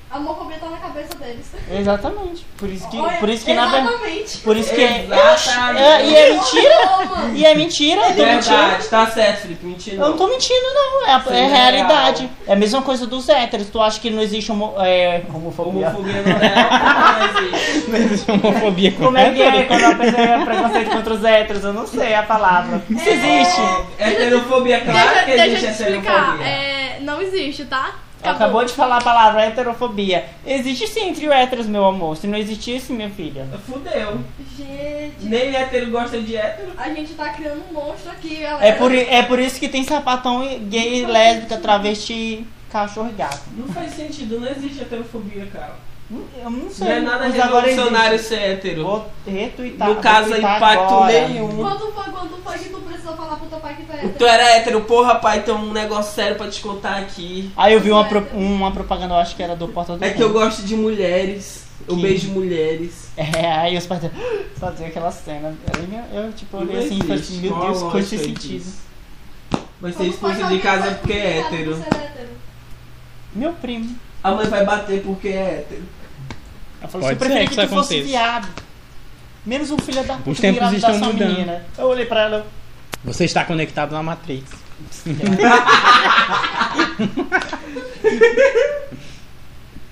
A 0.10 0.17
homofobia 0.17 0.58
tá 0.60 0.70
na 0.70 0.77
cabeça 0.77 1.15
deles. 1.15 1.46
Exatamente. 1.70 2.46
Por 2.58 2.70
isso 2.70 2.88
que, 2.89 2.98
Olha, 2.98 3.17
por 3.17 3.27
isso 3.27 3.44
que 3.44 3.53
na 3.53 3.65
verdade. 3.65 3.88
Exatamente. 3.96 4.38
Por 4.38 4.55
isso 4.55 4.74
que. 4.74 4.82
Exatamente. 4.82 5.84
É, 5.84 6.05
e 6.05 6.15
é 6.15 6.32
mentira? 6.32 7.34
E 7.34 7.46
é 7.46 7.55
mentira? 7.55 8.01
Eu 8.01 8.15
tô 8.15 8.25
mentindo. 8.25 8.55
Verdade, 8.58 8.88
tá 8.88 9.08
certo, 9.08 9.41
Felipe. 9.41 9.65
Mentira. 9.65 9.96
Eu 9.98 10.10
não 10.10 10.17
tô 10.17 10.27
mentindo, 10.27 10.65
não. 10.74 11.08
É, 11.08 11.13
a- 11.15 11.17
Isso 11.17 11.29
é 11.34 11.39
é 11.39 11.48
realidade. 11.48 12.22
real. 12.22 12.32
É 12.48 12.53
a 12.53 12.55
mesma 12.55 12.82
coisa 12.82 13.05
dos 13.08 13.27
héteros. 13.27 13.67
Tu 13.67 13.82
acha 13.82 14.00
que 14.00 14.10
não 14.10 14.22
existe 14.22 14.50
homo, 14.51 14.75
é, 14.77 15.22
homofobia? 15.34 15.89
Homofobia 15.89 16.22
não 16.22 16.32
é. 16.38 17.88
Não 17.89 17.98
existe. 17.98 18.32
Homofobia 18.32 18.91
com 18.91 19.03
Como 19.05 19.17
é 19.17 19.32
que 19.34 19.41
é 19.41 19.63
quando 19.65 19.84
a 19.84 19.96
pessoa 19.96 20.22
é 20.24 20.46
preconceito 20.46 20.89
contra 20.91 21.13
os 21.13 21.24
héteros? 21.25 21.63
Eu 21.63 21.74
não 21.74 21.88
sei 21.88 22.13
a 22.13 22.24
palavra. 22.24 22.82
Isso 22.89 23.10
existe. 23.10 23.62
Heterofobia, 24.00 24.79
claro 24.82 25.10
Deixa, 25.10 25.25
que 25.25 25.32
existe 25.32 25.84
heterofobia. 25.84 26.46
É, 26.46 26.75
não 27.05 27.21
existe, 27.21 27.65
tá? 27.65 27.95
Acabou 28.24 28.65
de 28.65 28.74
falar 28.74 28.97
a 28.97 29.03
palavra 29.03 29.45
heterofobia. 29.45 30.25
Existe 30.45 30.88
sim 30.88 31.09
entre 31.09 31.27
héteros, 31.27 31.67
meu 31.67 31.85
amor. 31.85 32.17
Se 32.17 32.25
não 32.25 32.38
existisse, 32.38 32.91
minha 32.91 33.09
filha. 33.09 33.47
Fudeu. 33.67 34.19
Gente, 34.57 35.15
Nem 35.25 35.55
hétero 35.55 35.91
gosta 35.91 36.19
de 36.19 36.35
hétero. 36.35 36.71
a 36.75 36.89
gente 36.89 37.13
tá 37.13 37.29
criando 37.29 37.63
um 37.69 37.74
monstro 37.74 38.09
aqui, 38.12 38.38
galera. 38.38 38.65
É 38.65 38.71
por, 38.71 38.91
é 38.93 39.21
por 39.24 39.39
isso 39.39 39.59
que 39.59 39.69
tem 39.69 39.83
sapatão 39.83 40.41
gay, 40.69 41.05
lésbica, 41.05 41.57
travesti, 41.57 42.45
cachorro 42.71 43.09
e 43.09 43.13
gato. 43.13 43.41
Não 43.55 43.67
faz 43.67 43.93
sentido, 43.93 44.39
não 44.39 44.50
existe 44.50 44.81
heterofobia, 44.81 45.45
cara. 45.53 45.75
Eu 46.12 46.50
não 46.51 46.69
sei. 46.69 46.88
Não 46.88 46.93
é 46.95 47.00
nada 47.01 47.17
mas 47.29 47.33
revolucionário 47.33 48.19
ser 48.19 48.35
hétero. 48.35 48.83
Vou 48.83 49.05
retweetar. 49.25 49.89
No 49.89 49.95
caso, 49.95 50.27
retweetar 50.29 50.57
impacto 50.57 50.93
agora. 50.93 51.27
nenhum. 51.27 51.57
Quando 51.57 51.91
foi, 51.93 52.03
quando 52.12 52.43
foi 52.43 52.57
que 52.59 52.69
tu 52.69 52.79
precisou 52.81 53.15
falar 53.17 53.35
pro 53.38 53.47
teu 53.47 53.59
pai 53.59 53.75
que 53.75 53.83
tu 53.83 53.91
é 53.91 53.95
hétero? 53.95 54.13
Tu 54.17 54.25
era 54.25 54.43
hétero, 54.51 54.81
porra, 54.81 55.15
pai, 55.15 55.41
tem 55.41 55.53
um 55.55 55.74
negócio 55.74 56.13
sério 56.13 56.35
pra 56.38 56.47
te 56.47 56.62
contar 56.62 56.97
aqui. 56.97 57.51
Aí 57.57 57.74
eu 57.74 57.79
vi 57.79 57.89
uma, 57.89 58.05
pro- 58.05 58.27
uma 58.33 58.71
propaganda, 58.71 59.15
eu 59.15 59.17
acho 59.19 59.35
que 59.35 59.41
era 59.41 59.55
do 59.55 59.67
Porta 59.67 59.97
do 59.97 60.05
É 60.05 60.12
que 60.12 60.21
eu 60.21 60.31
gosto 60.31 60.62
de 60.62 60.75
mulheres. 60.75 61.65
Eu 61.88 61.95
Que- 61.95 62.01
beijo 62.03 62.29
mulheres. 62.29 63.09
É, 63.17 63.51
aí 63.51 63.75
os 63.77 63.85
pais 63.88 64.01
faziam 64.59 64.88
aquela 64.89 65.12
cena. 65.12 65.55
Eu, 66.13 66.24
eu, 66.25 66.33
tipo, 66.33 66.57
olhei 66.57 66.85
assim 66.85 66.97
e 66.97 67.01
falei 67.01 67.15
assim, 67.15 67.38
meu 67.41 67.51
Deus, 67.53 67.81
lógica 67.81 67.89
quanto 67.91 68.07
sentido. 68.07 68.74
Vai 69.81 69.91
ser 69.91 70.03
expulso 70.05 70.45
de 70.47 70.59
casa 70.59 70.91
porque 70.95 71.13
é 71.13 71.39
hétero? 71.39 71.83
Meu 73.33 73.53
primo. 73.53 73.95
A 74.25 74.32
mãe 74.32 74.48
vai 74.48 74.65
bater 74.65 75.03
porque 75.03 75.27
é 75.27 75.60
hétero. 75.60 75.84
Ela 76.82 76.89
falou 76.89 77.08
Pode 77.08 77.13
assim, 77.13 77.13
eu 77.13 77.17
preferia 77.17 77.48
que, 77.48 77.55
que 77.55 77.62
tu 77.62 77.67
fosse 77.70 78.01
viado. 78.01 78.48
Menos 79.46 79.70
um 79.70 79.77
filho 79.77 80.03
da 80.03 80.15
puta 80.15 80.32
Os 80.32 80.39
tempos 80.39 80.74
estão 80.74 80.94
da 80.94 80.98
sua 80.98 81.13
mudando. 81.13 81.29
menina. 81.29 81.63
Eu 81.77 81.86
olhei 81.86 82.08
pra 82.08 82.22
ela, 82.22 82.48
Você 83.03 83.25
está 83.25 83.46
conectado 83.46 83.91
na 83.91 84.01
Matrix. 84.01 84.50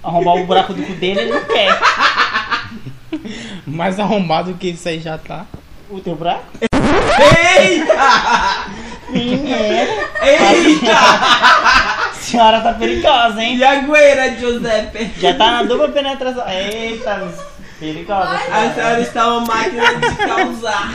arrombar 0.03 0.35
o 0.37 0.47
buraco 0.47 0.73
do 0.73 0.81
cu 0.81 0.93
dele, 0.93 1.19
ele 1.19 1.33
não 1.33 1.45
quer. 1.45 1.79
Mais 3.67 3.99
arrombado 3.99 4.55
que 4.55 4.69
isso 4.69 4.89
aí 4.89 4.99
já 4.99 5.15
tá. 5.19 5.45
O 5.91 5.99
teu 5.99 6.15
buraco? 6.15 6.43
Eita! 7.59 8.65
Menina, 9.09 9.57
Eita! 10.23 11.92
A 12.23 12.25
senhora 12.25 12.61
tá 12.61 12.73
perigosa, 12.73 13.43
hein? 13.43 13.57
Jagueira, 13.57 14.35
Giuseppe. 14.37 15.11
Já 15.19 15.33
tá 15.33 15.51
na 15.51 15.63
dupla 15.63 15.89
penetração. 15.89 16.47
Eita, 16.47 17.33
perigosa. 17.79 18.39
A 18.49 18.73
senhora. 18.73 19.01
está 19.01 19.27
uma 19.27 19.45
máquina 19.45 19.93
de 19.95 20.15
causar. 20.15 20.93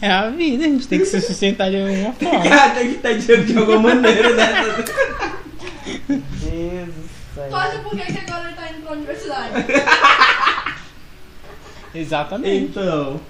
É 0.00 0.10
a 0.10 0.30
vida, 0.30 0.64
a 0.64 0.68
gente 0.68 0.88
tem 0.88 0.98
que 0.98 1.06
se 1.06 1.20
sustentar 1.20 1.70
de 1.70 1.76
alguma 1.76 2.12
forma. 2.14 2.70
Tem 2.74 2.94
que 2.96 3.14
dinheiro 3.18 3.44
de 3.44 3.58
alguma 3.58 3.78
maneira, 3.78 4.34
né? 4.34 4.64
Deus 6.08 6.86
do 6.88 7.08
Tu 7.34 7.34
céu. 7.34 7.56
acha 7.56 7.78
por 7.80 7.96
que 7.96 8.12
que 8.12 8.18
agora 8.18 8.46
ele 8.48 8.56
tá 8.56 8.68
indo 8.70 8.82
pra 8.82 8.92
universidade? 8.92 9.52
Exatamente. 11.94 12.64
Então. 12.64 13.20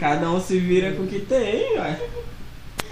Cada 0.00 0.30
um 0.30 0.40
se 0.40 0.58
vira 0.58 0.92
com 0.92 1.04
o 1.04 1.06
que 1.06 1.20
tem, 1.20 1.78
ué. 1.78 1.96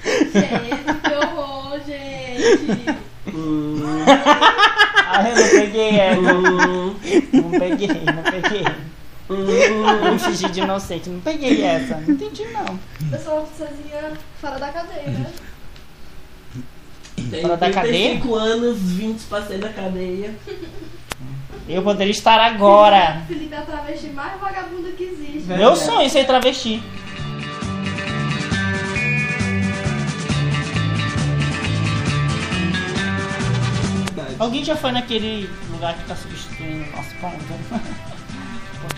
Gente, 0.05 1.01
que 1.01 1.15
horror, 1.15 1.81
gente. 1.87 2.99
Hum, 3.35 3.77
Ah, 4.07 5.29
eu 5.29 5.37
não 5.37 5.49
peguei 5.51 5.91
essa. 6.01 6.21
hum, 6.35 6.95
Não 7.33 7.51
peguei, 7.51 7.89
não 7.89 8.23
peguei. 8.23 8.65
hum. 9.31 10.19
Fingir 10.19 10.51
de 10.51 10.61
inocente. 10.61 11.11
Não 11.11 11.21
peguei 11.21 11.63
essa. 11.63 11.97
Não 11.99 12.15
entendi, 12.15 12.45
não. 12.47 12.79
Eu 13.13 13.19
sou 13.23 13.35
uma 13.35 13.43
princesinha 13.47 14.13
fora 14.41 14.59
da 14.59 14.69
cadeia, 14.69 15.09
né? 15.11 15.31
Fora 17.43 17.57
da 17.57 17.69
35 17.71 18.35
anos, 18.35 18.79
20 18.81 19.21
pra 19.25 19.43
sair 19.43 19.59
da 19.59 19.69
cadeia. 19.69 20.35
Eu 21.69 21.83
poderia 21.83 22.11
estar 22.13 22.41
agora. 22.41 23.23
Felipe 23.29 23.55
é 23.55 23.59
a 23.59 23.63
travesti 23.63 24.07
mais 24.09 24.41
vagabunda 24.41 24.91
que 24.93 25.05
existe. 25.05 25.49
Meu 25.49 25.77
sonho 25.77 26.01
é 26.01 26.09
ser 26.09 26.25
travesti. 26.25 26.83
Alguém 34.49 34.65
já 34.65 34.75
foi 34.75 34.93
naquele 34.93 35.47
lugar 35.71 35.95
que 35.95 36.07
tá 36.07 36.17
substituindo 36.17 36.83
o 36.89 36.97
nosso 36.97 37.15
ponto? 37.17 37.37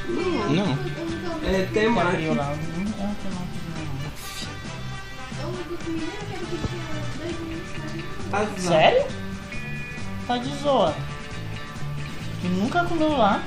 Não. 0.08 0.44
Eu 0.46 0.54
não 0.54 0.78
É 1.44 1.66
temático. 1.72 2.22
Não, 2.22 2.34
não, 2.36 2.44
não. 2.44 2.54
Eu 5.40 5.48
não 5.50 5.64
consumi 5.64 5.98
nem 5.98 6.06
aquele 6.06 6.46
que 6.46 6.56
tinha 6.68 6.86
desde 7.18 7.42
o 7.42 7.46
início. 7.46 7.80
Azar. 8.32 8.60
Sério? 8.60 9.06
Tá 10.28 10.38
de 10.38 10.54
zoa. 10.62 10.94
Tu 12.42 12.46
nunca 12.46 12.84
comeu 12.84 13.16
lá? 13.16 13.42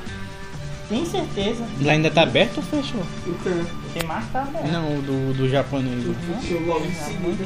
Tem 0.89 1.05
certeza? 1.05 1.65
Lá 1.79 1.93
ainda 1.93 2.11
tá 2.11 2.23
aberto 2.23 2.57
ou 2.57 2.63
fechou? 2.63 2.99
O 2.99 3.33
quê? 3.41 3.65
Tem 3.93 4.03
mais 4.05 4.29
tá 4.29 4.41
aberto. 4.41 4.67
Não, 4.69 4.97
o 4.97 5.01
do, 5.01 5.33
do 5.35 5.47
japonês. 5.47 6.03
Fechou 6.41 6.65
logo 6.65 6.85
em 6.85 6.93
seguida. 6.93 7.45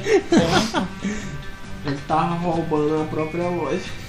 Ele 1.86 2.00
tava 2.08 2.34
roubando 2.34 3.04
a 3.04 3.06
própria 3.06 3.48
loja. 3.50 4.07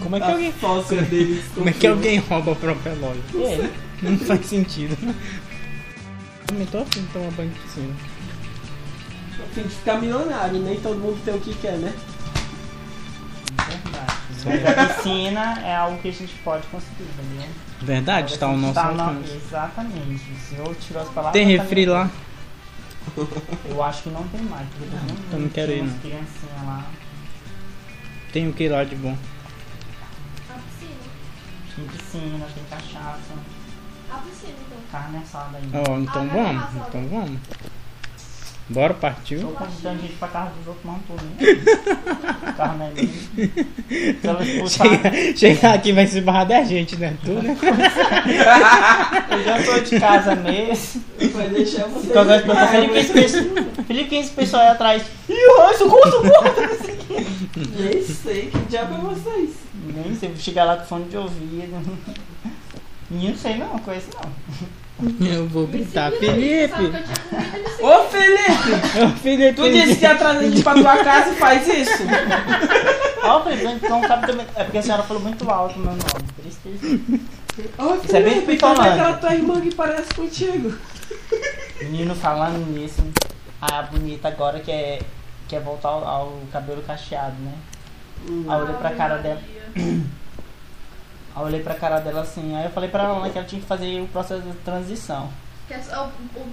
Como 0.00 0.16
é 0.16 0.20
que 0.20 0.26
a 0.26 0.32
alguém. 0.32 0.54
sócia 0.60 1.02
dele 1.02 1.44
Como 1.54 1.68
é 1.68 1.72
que 1.72 1.86
alguém 1.86 2.18
rouba 2.18 2.52
a 2.52 2.56
própria 2.56 2.94
loja? 2.94 3.20
Ele? 3.34 3.72
Não 4.02 4.18
faz 4.18 4.46
sentido. 4.46 4.96
Também 6.46 6.66
tô 6.66 6.78
afim 6.78 7.00
de 7.02 7.06
tomar 7.08 7.30
banho 7.32 7.50
de 7.50 7.58
piscina. 7.60 7.94
Tem 9.54 9.64
que 9.64 9.70
ficar 9.70 10.00
milionário, 10.00 10.58
nem 10.60 10.80
todo 10.80 10.96
mundo 10.98 11.20
tem 11.24 11.34
o 11.34 11.40
que 11.40 11.54
quer, 11.54 11.76
né? 11.78 11.92
Verdade. 14.44 14.80
A 14.80 14.94
piscina 14.94 15.60
é 15.64 15.76
algo 15.76 15.98
que 15.98 16.08
a 16.08 16.12
gente 16.12 16.34
pode 16.44 16.66
conseguir, 16.66 17.04
entendeu? 17.04 17.48
Verdade, 17.82 18.38
tá 18.38 18.46
ao 18.46 18.56
nosso 18.56 18.74
Tá 18.74 18.92
na-. 18.92 19.14
Exatamente. 19.34 20.22
Se 20.48 20.56
eu 20.56 20.74
tirar 20.74 21.02
as 21.02 21.08
palavras. 21.10 21.32
Tem 21.32 21.56
tá 21.56 21.62
refri 21.62 21.86
lá? 21.86 22.10
Eu 23.68 23.82
acho 23.82 24.02
que 24.04 24.10
não 24.10 24.26
tem 24.28 24.40
mais. 24.42 24.66
Porque 24.68 24.84
todo 24.90 25.00
mundo 25.00 25.20
então 25.28 25.40
não 25.40 25.48
quero 25.48 25.72
tinha 25.72 25.78
ir, 25.78 25.82
umas 25.82 25.92
não. 25.92 26.00
criancinhas 26.00 26.66
lá. 26.66 26.86
Tem 28.32 28.48
o 28.48 28.52
que 28.52 28.68
lá 28.68 28.84
de 28.84 28.94
bom? 28.96 29.16
A 30.50 30.54
piscina. 30.54 30.94
Tem 31.76 31.84
piscina, 31.86 32.46
tem 32.54 32.64
cachaça, 32.70 33.32
A 34.10 34.16
piscina, 34.18 34.54
então. 34.66 34.78
carne 34.90 35.18
assada 35.18 35.58
ainda. 35.58 35.78
Ó, 35.90 35.98
então 35.98 36.22
Ah, 36.22 36.32
vamos, 36.32 36.62
vai, 36.62 36.88
então 36.88 37.08
vamos. 37.08 37.38
Bora, 38.68 38.94
partiu? 38.94 39.40
Tô 39.40 39.48
convidando 39.48 40.00
gente 40.00 40.14
pra 40.14 40.28
casa 40.28 40.50
dos 40.58 40.68
outros, 40.68 40.84
não 40.86 40.98
tô 41.00 41.14
nem. 41.22 41.56
Carro 42.56 42.78
não 42.78 42.86
é 42.86 42.90
minha. 42.90 43.08
Se 44.20 44.26
ela 44.26 44.42
expulsar, 44.42 44.86
Chega, 44.88 45.36
chegar 45.36 45.74
aqui 45.74 45.92
vai 45.92 46.06
se 46.06 46.20
barrar 46.22 46.44
da 46.44 46.62
gente, 46.62 46.96
né? 46.96 47.14
Tu, 47.22 47.30
né? 47.32 47.56
eu 49.30 49.44
já 49.44 49.62
tô 49.62 49.78
de 49.80 50.00
casa 50.00 50.34
mesmo. 50.36 51.02
Vai 51.34 51.48
deixar 51.50 51.86
você. 51.88 52.16
Agora, 52.16 52.68
Felipe, 52.68 52.92
quem 52.92 52.96
é 52.96 53.00
esse 53.00 53.12
pessoal- 53.12 53.44
Felipe, 53.86 54.16
é 54.16 54.20
esse 54.20 54.30
pessoal 54.30 54.62
aí 54.62 54.68
atrás? 54.70 55.02
Ih, 55.28 55.34
ai, 55.60 55.74
socorro, 55.74 56.10
socorro! 56.10 56.91
Nem 57.56 58.02
sei 58.02 58.50
que 58.50 58.58
diabo 58.68 58.94
é 58.94 59.14
vocês. 59.14 59.50
Nem 59.74 60.14
sei, 60.14 60.28
vou 60.30 60.38
chegar 60.38 60.64
lá 60.64 60.76
com 60.76 60.84
fone 60.86 61.04
de 61.08 61.16
ouvido. 61.16 61.98
Não 63.10 63.36
sei 63.36 63.58
não, 63.58 63.78
conheço 63.80 64.08
não. 64.14 64.32
Eu 65.26 65.48
vou 65.48 65.66
gritar, 65.66 66.12
que 66.12 66.18
Felipe! 66.18 66.74
Ô 67.80 68.04
Felipe! 68.04 69.04
Ô, 69.04 69.08
Felipe! 69.18 69.54
Tu 69.54 69.70
disse 69.72 69.96
que 69.96 70.04
ia 70.04 70.14
trazer 70.16 70.38
a 70.38 70.50
gente 70.50 70.62
pra 70.62 70.74
tua 70.74 71.04
casa 71.04 71.32
e 71.32 71.36
faz 71.36 71.66
isso? 71.66 72.02
Ó, 73.24 73.38
o 73.38 73.42
presidente 73.42 73.88
não 73.88 74.00
sabe 74.06 74.26
também. 74.28 74.46
É 74.54 74.64
porque 74.64 74.78
a 74.78 74.82
senhora 74.82 75.02
falou 75.02 75.22
muito 75.22 75.50
alto 75.50 75.74
o 75.76 75.82
meu 75.82 75.90
nome. 75.90 76.02
Por 76.36 76.46
isso 76.46 76.58
que 76.62 76.68
Isso 78.06 78.16
é 78.16 78.22
bem 78.22 78.34
Felipe, 78.42 78.56
cadê 78.58 78.74
pitolândia. 78.74 78.92
aquela 78.92 79.12
tua 79.14 79.34
irmã 79.34 79.60
que 79.60 79.74
parece 79.74 80.14
contigo? 80.14 80.72
Menino 81.82 82.14
falando 82.14 82.64
nisso, 82.70 83.02
a 83.60 83.82
bonita 83.82 84.28
agora 84.28 84.60
quer, 84.60 85.00
quer 85.52 85.60
voltar 85.60 85.88
ao, 85.90 86.06
ao 86.06 86.32
cabelo 86.50 86.80
cacheado, 86.82 87.36
né? 87.40 87.52
Aí 88.26 88.58
eu 88.58 88.64
olhei 88.64 88.76
pra 88.76 88.90
cara 88.92 89.18
dela. 89.18 89.40
Aí 89.76 90.02
eu 91.36 91.42
olhei 91.42 91.62
pra 91.62 91.74
cara 91.74 92.00
dela 92.00 92.22
assim, 92.22 92.56
aí 92.56 92.64
eu 92.64 92.70
falei 92.70 92.88
pra 92.88 93.02
ela 93.04 93.20
né, 93.20 93.28
que 93.30 93.36
ela 93.38 93.46
tinha 93.46 93.60
que 93.60 93.66
fazer 93.66 94.00
o 94.00 94.08
processo 94.08 94.40
de 94.40 94.52
transição. 94.58 95.28
Que 95.68 95.74
é 95.74 95.82
só 95.82 96.06
o, 96.06 96.38
o 96.40 96.46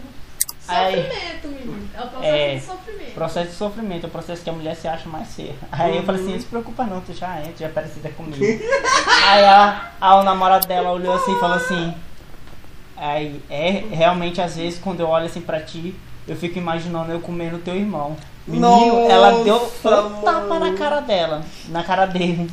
Aí- 0.68 1.04
sofrimento, 1.04 1.48
menino. 1.48 1.90
É 1.96 2.02
o 2.02 2.08
processo 2.10 2.26
É. 2.36 2.56
de 2.56 2.62
sofrimento. 2.62 3.14
Processo 3.14 3.48
de 3.50 3.56
sofrimento, 3.56 4.04
é 4.04 4.08
o 4.08 4.12
processo 4.12 4.44
que 4.44 4.50
a 4.50 4.54
mulher 4.54 4.76
se 4.76 4.88
acha 4.88 5.08
mais 5.08 5.34
feia. 5.34 5.56
Aí 5.72 5.96
eu 5.96 6.04
falei 6.04 6.22
assim, 6.22 6.34
não 6.34 6.40
se 6.42 6.46
preocupa 6.46 6.84
não, 6.84 7.00
tu 7.00 7.14
já 7.14 7.36
é, 7.38 7.44
tu 7.56 7.60
já 7.60 7.68
é 7.68 7.70
parecida 7.70 8.10
comigo. 8.10 8.44
aí 9.28 9.44
a, 9.46 9.92
a, 10.02 10.16
o 10.18 10.24
namorado 10.24 10.68
dela 10.68 10.92
olhou 10.92 11.14
assim 11.16 11.36
e 11.36 11.40
falou 11.40 11.56
assim. 11.56 11.94
Aí, 12.98 13.42
é, 13.50 13.70
realmente 13.96 14.42
às 14.42 14.58
vezes 14.58 14.78
quando 14.78 15.00
eu 15.00 15.08
olho 15.08 15.26
assim 15.26 15.40
pra 15.42 15.62
ti, 15.62 15.96
eu 16.28 16.36
fico 16.36 16.58
imaginando 16.60 17.12
eu 17.14 17.22
comendo 17.22 17.58
teu 17.60 17.76
irmão. 17.76 18.18
Menino, 18.48 19.10
ela 19.10 19.44
deu 19.44 19.60
Nossa, 19.60 20.02
um 20.02 20.22
tapa 20.22 20.42
mano. 20.48 20.72
na 20.72 20.78
cara 20.78 21.00
dela, 21.02 21.42
na 21.70 21.84
cara 21.84 22.06
dele. 22.08 22.50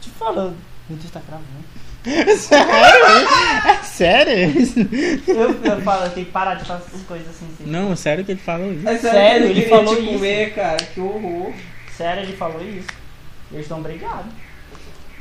Te 0.00 0.08
falando. 0.10 0.56
Meu 0.88 0.98
Deus, 0.98 1.10
tá 1.10 1.20
gravando. 1.26 1.72
Sério? 2.36 3.28
Sério? 3.84 4.60
isso? 4.60 4.78
Eu, 5.28 5.62
eu 5.62 5.80
falo, 5.82 6.04
eu 6.06 6.10
tenho 6.10 6.26
que 6.26 6.32
parar 6.32 6.54
de 6.54 6.64
fazer 6.64 6.84
essas 6.88 7.02
coisas 7.02 7.28
assim. 7.28 7.46
assim. 7.54 7.70
Não, 7.70 7.94
sério 7.94 8.24
que 8.24 8.32
ele 8.32 8.40
falou 8.40 8.72
isso? 8.72 8.88
É 8.88 8.98
Sério, 8.98 9.10
sério, 9.18 9.46
ele 9.46 9.60
ele 9.60 9.68
falou 9.70 9.98
isso. 9.98 10.12
comer, 10.12 10.54
cara. 10.54 10.76
Que 10.84 11.00
horror. 11.00 11.52
Sério, 11.96 12.22
ele 12.24 12.36
falou 12.36 12.60
isso. 12.60 12.88
Eles 13.52 13.64
estão 13.64 13.80
brigados. 13.80 14.32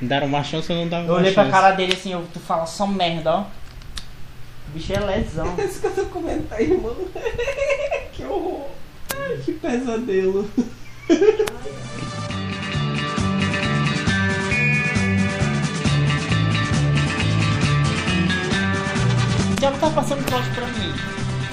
Daram 0.01 0.25
uma 0.25 0.43
chance 0.43 0.71
ou 0.71 0.77
não 0.79 0.87
davam 0.87 1.07
Eu 1.07 1.13
olhei 1.15 1.31
pra 1.31 1.43
chance? 1.43 1.55
cara 1.55 1.71
dele 1.75 1.93
assim, 1.93 2.13
eu, 2.13 2.25
tu 2.33 2.39
fala 2.39 2.65
só 2.65 2.87
merda, 2.87 3.31
ó. 3.31 3.41
O 3.41 4.71
bicho 4.73 4.91
é 4.93 4.99
lesão. 4.99 5.53
Esse 5.59 5.79
que 5.79 5.85
eu 5.85 5.91
tô 5.93 6.05
comendo, 6.05 6.43
tá, 6.47 6.59
irmão? 6.59 6.95
que 8.13 8.23
horror. 8.23 8.67
Ai, 9.21 9.37
que 9.43 9.51
pesadelo. 9.53 10.49
Já 19.61 19.69
não 19.69 19.79
tá 19.79 19.89
passando 19.91 20.25
trote 20.25 20.49
pra 20.51 20.65
mim. 20.67 20.91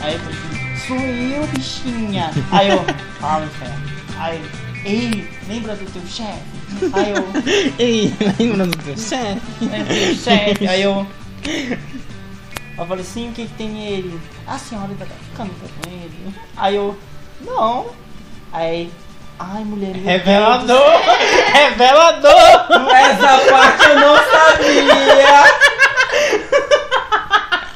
Aí 0.01 0.15
eu 0.15 0.21
falei 0.21 0.39
assim, 0.39 0.87
sou 0.87 0.97
eu, 0.97 1.47
bichinha. 1.49 2.31
Aí 2.51 2.69
eu, 2.71 2.79
fala, 3.21 3.45
inferno. 3.45 3.85
Aí, 4.17 4.43
ei, 4.85 5.29
lembra 5.47 5.77
do 5.77 5.85
teu 5.93 6.03
chefe? 6.07 6.41
Aí 6.93 7.11
eu, 7.11 7.25
Ei, 7.79 8.15
lembra 8.39 8.67
do 8.67 8.77
teu 8.79 8.97
chefe? 8.97 9.41
lembra 9.61 9.85
do 9.85 10.01
teu 10.01 10.15
chefe? 10.15 10.67
Aí 10.67 10.83
eu. 10.83 11.07
Eu 12.79 12.87
falei 12.87 13.03
assim, 13.05 13.29
o 13.29 13.33
que 13.33 13.47
que 13.47 13.55
tem 13.55 13.87
ele? 13.89 14.19
A 14.47 14.57
senhora 14.57 14.89
ainda 14.89 15.05
tá 15.05 15.15
ficando 15.31 15.51
com 15.51 15.91
ele? 15.91 16.35
Aí 16.57 16.77
eu, 16.77 16.97
não. 17.41 17.87
Aí, 18.53 18.91
ai 19.39 19.63
mulher, 19.65 19.95
Revelador! 19.95 21.01
Revelador! 21.53 22.91
Essa 22.95 23.39
parte 23.51 23.89
eu 23.89 24.01
não 24.01 24.17
sabia. 24.17 25.69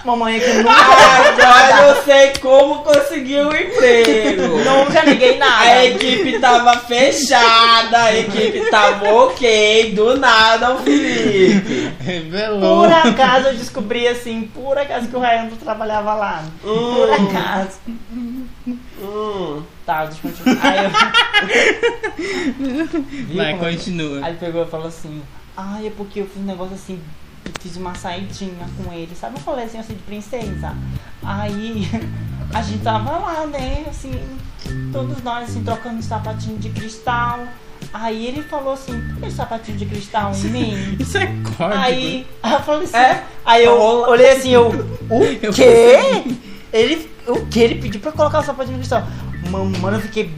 Mamãe 0.04 0.36
é 0.36 0.40
que 0.40 0.52
nunca. 0.54 0.70
Agora 0.72 1.86
eu 1.86 2.02
sei 2.02 2.32
como 2.40 2.82
conseguir 2.82 3.46
o 3.46 3.54
emprego. 3.56 4.58
Nunca 4.64 5.04
liguei 5.04 5.38
nada. 5.38 5.62
A 5.62 5.84
equipe 5.84 6.40
tava 6.40 6.76
fechada, 6.80 7.98
a 8.06 8.18
equipe 8.18 8.68
tava 8.68 9.08
ok, 9.12 9.92
do 9.94 10.18
nada 10.18 10.72
o 10.74 10.78
Felipe. 10.78 11.92
Revelou! 12.00 12.80
Por 12.82 12.92
acaso 12.92 13.48
eu 13.48 13.54
descobri 13.54 14.08
assim, 14.08 14.42
por 14.52 14.76
acaso 14.76 15.06
que 15.06 15.14
o 15.14 15.20
Raimundo 15.20 15.54
trabalhava 15.54 16.14
lá. 16.14 16.42
Por 16.60 17.08
Hum, 17.08 17.28
acaso. 17.28 17.78
Hum. 19.02 19.62
Tá, 19.84 20.06
deixa 20.06 20.26
eu 20.26 20.30
continuar. 20.32 20.64
Aí 20.64 20.84
eu. 20.84 20.90
Vai, 23.36 23.52
eu- 23.54 23.58
continua. 23.58 24.18
Aí 24.24 24.32
ele 24.32 24.38
pegou 24.38 24.62
e 24.64 24.66
falou 24.66 24.86
assim: 24.86 25.22
Ai, 25.56 25.86
é 25.86 25.90
porque 25.90 26.20
eu 26.20 26.26
fiz 26.26 26.42
um 26.42 26.46
negócio 26.46 26.74
assim, 26.74 27.00
eu 27.44 27.52
fiz 27.60 27.76
uma 27.76 27.94
saidinha 27.94 28.66
com 28.76 28.92
ele, 28.92 29.14
sabe? 29.14 29.38
Um 29.38 29.42
rolezinho 29.42 29.82
assim 29.82 29.94
de 29.94 30.02
princesa. 30.02 30.74
Aí 31.22 31.88
a 32.54 32.62
gente 32.62 32.82
tava 32.82 33.18
lá, 33.18 33.46
né? 33.46 33.84
Assim, 33.88 34.12
todos 34.92 35.22
nós 35.22 35.50
assim, 35.50 35.62
trocando 35.64 35.96
um 35.98 36.02
sapatinho 36.02 36.58
de 36.58 36.70
cristal. 36.70 37.40
Aí 37.92 38.26
ele 38.26 38.42
falou 38.42 38.74
assim: 38.74 38.92
por 39.08 39.16
que 39.20 39.26
esse 39.26 39.36
sapatinho 39.36 39.76
de 39.76 39.86
cristal 39.86 40.32
em 40.34 40.44
mim? 40.48 40.96
Isso 41.00 41.18
é 41.18 41.26
código. 41.26 41.80
Aí, 41.80 42.26
aí 42.42 42.52
eu 42.52 42.60
falei 42.60 42.84
assim, 42.84 42.96
É? 42.96 43.24
aí 43.44 43.64
eu 43.64 43.78
olhei 43.80 44.30
assim, 44.30 44.50
eu, 44.50 44.68
o 45.10 45.22
Eu 45.42 45.52
quê? 45.52 45.98
Ele, 46.72 47.10
o 47.26 47.46
que? 47.46 47.60
Ele 47.60 47.76
pediu 47.76 48.00
pra 48.00 48.12
colocar 48.12 48.40
o 48.40 48.44
sapatinho 48.44 48.74
de 48.74 48.80
cristal. 48.80 49.06
Mano, 49.50 49.96
eu 49.96 50.00
fiquei 50.00 50.30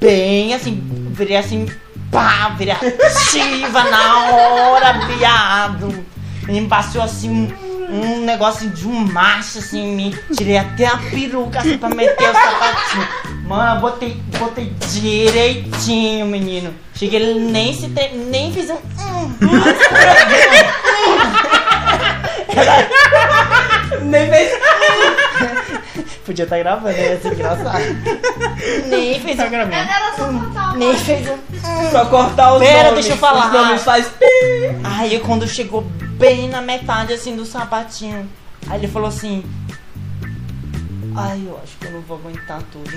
bem 0.00 0.54
assim, 0.54 0.82
virei 1.12 1.36
assim, 1.36 1.66
pá, 2.10 2.54
virei 2.56 2.74
ativa 2.74 3.84
na 3.84 4.30
hora, 4.30 4.92
viado. 5.06 6.04
Ele 6.48 6.60
me 6.60 6.68
passou 6.68 7.02
assim 7.02 7.30
um, 7.30 7.52
um 7.90 8.24
negócio 8.24 8.70
de 8.70 8.86
um 8.86 9.04
macho 9.12 9.58
assim 9.58 9.94
mim. 9.94 10.16
Tirei 10.36 10.58
até 10.58 10.86
a 10.86 10.96
peruca 10.96 11.60
assim 11.60 11.78
pra 11.78 11.88
meter 11.88 12.30
o 12.30 12.32
sapatinho. 12.32 13.08
Mano, 13.46 13.76
eu 13.76 13.80
botei, 13.80 14.20
botei 14.38 14.72
direitinho, 14.90 16.26
menino. 16.26 16.74
Cheguei, 16.94 17.34
nem 17.34 17.72
se 17.72 17.88
tre... 17.88 18.08
nem 18.08 18.52
fiz 18.52 18.70
um. 18.70 18.76
Nem 24.02 24.30
fez. 24.30 24.52
Podia 26.24 26.44
estar 26.44 26.58
gravando, 26.58 26.96
ia 26.96 27.20
ser 27.20 27.32
engraçado. 27.32 27.84
Nem 28.88 29.20
fez 29.20 29.36
Tá 29.36 29.46
um. 29.46 29.50
gravando. 29.50 29.74
Era 29.76 30.14
só 30.16 30.24
cortar 30.32 30.72
o 30.72 30.76
Nem 30.78 30.96
fez 30.96 31.28
um. 31.28 31.90
Só 31.90 32.04
cortar 32.06 32.54
os 32.54 32.58
Pera, 32.60 32.82
nomes. 32.90 32.94
deixa 32.94 33.12
eu 33.12 33.16
falar. 33.16 33.46
Os 33.46 33.52
nomes 33.52 33.82
faz 33.82 34.06
pi. 34.08 34.24
Aí 34.84 35.18
quando 35.20 35.46
chegou 35.48 35.82
bem 35.82 36.48
na 36.48 36.60
metade 36.60 37.12
assim 37.12 37.36
do 37.36 37.44
sapatinho, 37.44 38.28
aí 38.68 38.78
ele 38.80 38.88
falou 38.88 39.08
assim. 39.08 39.44
Ai, 41.18 41.42
eu 41.46 41.58
acho 41.62 41.76
que 41.78 41.86
eu 41.86 41.92
não 41.92 42.02
vou 42.02 42.18
aguentar 42.18 42.60
tudo. 42.70 42.90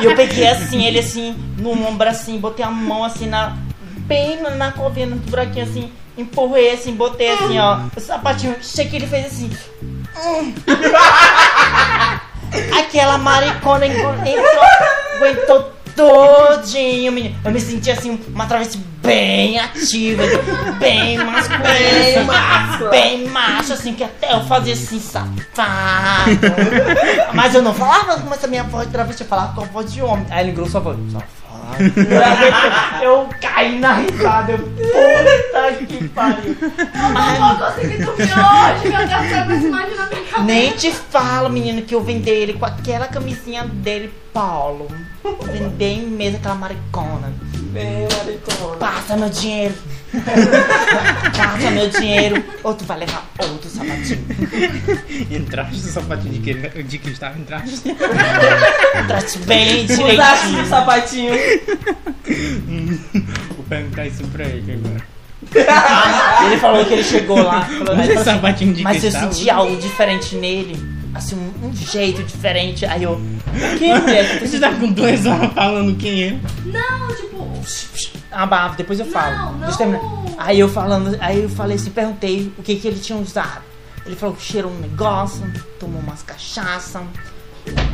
e 0.00 0.04
eu 0.06 0.16
peguei 0.16 0.48
assim, 0.48 0.82
ele 0.86 0.98
assim, 0.98 1.32
no 1.58 1.72
ombro 1.86 2.08
assim, 2.08 2.38
botei 2.38 2.64
a 2.64 2.70
mão 2.70 3.04
assim 3.04 3.26
na. 3.26 3.56
Bem 4.06 4.40
na, 4.40 4.50
na 4.50 4.72
covinha, 4.72 5.04
no 5.06 5.16
buraquinho 5.16 5.66
assim, 5.66 5.92
empurrei 6.16 6.72
assim, 6.72 6.94
botei 6.94 7.30
assim, 7.30 7.58
ó, 7.58 7.80
o 7.94 8.00
sapatinho, 8.00 8.56
achei 8.58 8.88
que 8.88 8.96
ele 8.96 9.06
fez 9.06 9.26
assim. 9.26 9.50
Aquela 12.78 13.18
maricona 13.18 13.86
entrou, 13.86 14.14
aguentou 15.16 15.72
todinho, 15.94 17.10
menino. 17.12 17.36
Eu 17.44 17.50
me 17.50 17.60
senti 17.60 17.90
assim, 17.90 18.20
uma 18.28 18.46
travesti 18.46 18.78
bem 19.02 19.58
ativa, 19.58 20.22
bem 20.78 21.18
masculina, 21.18 21.64
Bem 21.68 22.24
massa. 22.24 22.88
bem 22.88 23.26
macho, 23.28 23.72
assim, 23.72 23.94
que 23.94 24.04
até 24.04 24.32
eu 24.32 24.44
fazia 24.44 24.74
assim, 24.74 25.00
safado. 25.00 25.30
Mas 27.34 27.54
eu 27.54 27.62
não 27.62 27.74
falava 27.74 28.20
com 28.20 28.32
essa 28.32 28.46
minha 28.46 28.62
voz 28.64 28.86
de 28.86 28.92
travesti, 28.92 29.22
eu 29.22 29.28
falava 29.28 29.54
com 29.54 29.62
a 29.62 29.64
voz 29.64 29.92
de 29.92 30.00
homem. 30.02 30.26
Aí 30.30 30.44
ele 30.44 30.52
engrossou 30.52 30.80
a 30.80 30.84
voz, 30.84 30.98
safado. 31.12 31.37
Eu 33.02 33.28
caí 33.40 33.78
na 33.78 33.94
risada, 33.94 34.52
eu, 34.52 34.58
puta 34.58 35.84
que 35.86 36.08
pariu. 36.08 36.56
Eu 36.60 37.40
não 37.40 37.56
vou 37.56 37.66
conseguir 37.66 38.04
dormir 38.04 38.22
hoje, 38.22 38.88
meu 38.88 39.06
Deus, 39.06 39.32
eu 39.32 39.42
começo 39.42 39.64
a 39.64 39.68
imaginar 39.68 40.08
minha 40.08 40.22
cabeça. 40.22 40.42
Nem 40.42 40.72
te 40.72 40.90
falo, 40.90 41.48
menino, 41.48 41.82
que 41.82 41.94
eu 41.94 42.02
vendei 42.02 42.42
ele 42.42 42.54
com 42.54 42.64
aquela 42.64 43.06
camisinha 43.06 43.64
dele, 43.64 44.12
Paulo. 44.32 44.88
Vendei 45.52 46.00
mesmo 46.04 46.38
aquela 46.38 46.54
maricona. 46.54 47.32
Bem, 47.72 48.08
maricona. 48.18 48.76
Passa 48.76 49.16
meu 49.16 49.28
dinheiro. 49.28 49.74
Passa 51.36 51.70
meu 51.70 51.88
dinheiro. 51.88 52.42
Ou 52.62 52.74
tu 52.74 52.84
vai 52.84 52.98
levar 52.98 53.28
outro 53.38 53.68
sapatinho. 53.68 54.24
Entraste 55.30 55.76
no 55.76 55.92
sapatinho 55.92 56.34
de, 56.34 56.40
que- 56.54 56.82
de 56.82 56.98
cristal, 56.98 57.32
entraste. 57.38 57.82
Trate 59.06 59.38
bem 59.40 59.84
Usaste 59.84 60.02
o 60.02 60.06
direitinho. 60.06 60.66
sapatinho. 60.68 61.32
Vou 63.56 63.64
perguntar 63.68 64.06
isso 64.06 64.24
pra 64.28 64.44
ele 64.44 64.72
agora. 64.72 65.18
Ele 66.46 66.56
falou 66.58 66.84
que 66.84 66.94
ele 66.94 67.04
chegou 67.04 67.42
lá. 67.42 67.62
Falou, 67.64 67.96
Mas 67.96 68.08
esse 68.10 68.24
falou 68.24 68.46
assim, 68.50 68.82
Mas 68.82 68.96
eu 68.96 69.10
cristal. 69.10 69.32
senti 69.32 69.50
algo 69.50 69.76
diferente 69.76 70.34
nele. 70.36 70.98
Assim, 71.14 71.36
um, 71.36 71.68
um 71.68 71.72
jeito 71.74 72.22
diferente. 72.22 72.84
Aí 72.84 73.02
eu. 73.04 73.12
O 73.12 73.78
que, 73.78 73.94
mulher? 73.94 74.28
Que 74.28 74.38
tu 74.40 74.46
Você 74.46 74.58
tá 74.60 74.70
com 74.72 74.92
dois 74.92 75.24
horas 75.26 75.52
falando 75.54 75.96
quem 75.96 76.22
é? 76.24 76.36
Não, 76.66 77.08
tipo, 77.14 77.62
abafo, 78.42 78.76
depois 78.76 78.98
eu 79.00 79.06
falo. 79.06 79.36
Não, 79.36 79.52
não. 79.52 79.58
Deixa 79.60 79.74
eu 79.74 79.76
terminar. 79.78 80.00
Aí 80.38 80.60
eu 80.60 80.68
falando, 80.68 81.16
aí 81.20 81.42
eu 81.42 81.48
falei 81.48 81.76
assim, 81.76 81.90
perguntei 81.90 82.52
o 82.58 82.62
que 82.62 82.76
que 82.76 82.86
ele 82.88 83.00
tinha 83.00 83.18
usado. 83.18 83.62
Ele 84.06 84.16
falou 84.16 84.34
que 84.34 84.42
cheirou 84.42 84.70
um 84.70 84.78
negócio, 84.78 85.42
tomou 85.78 86.00
umas 86.00 86.22
cachaça. 86.22 87.02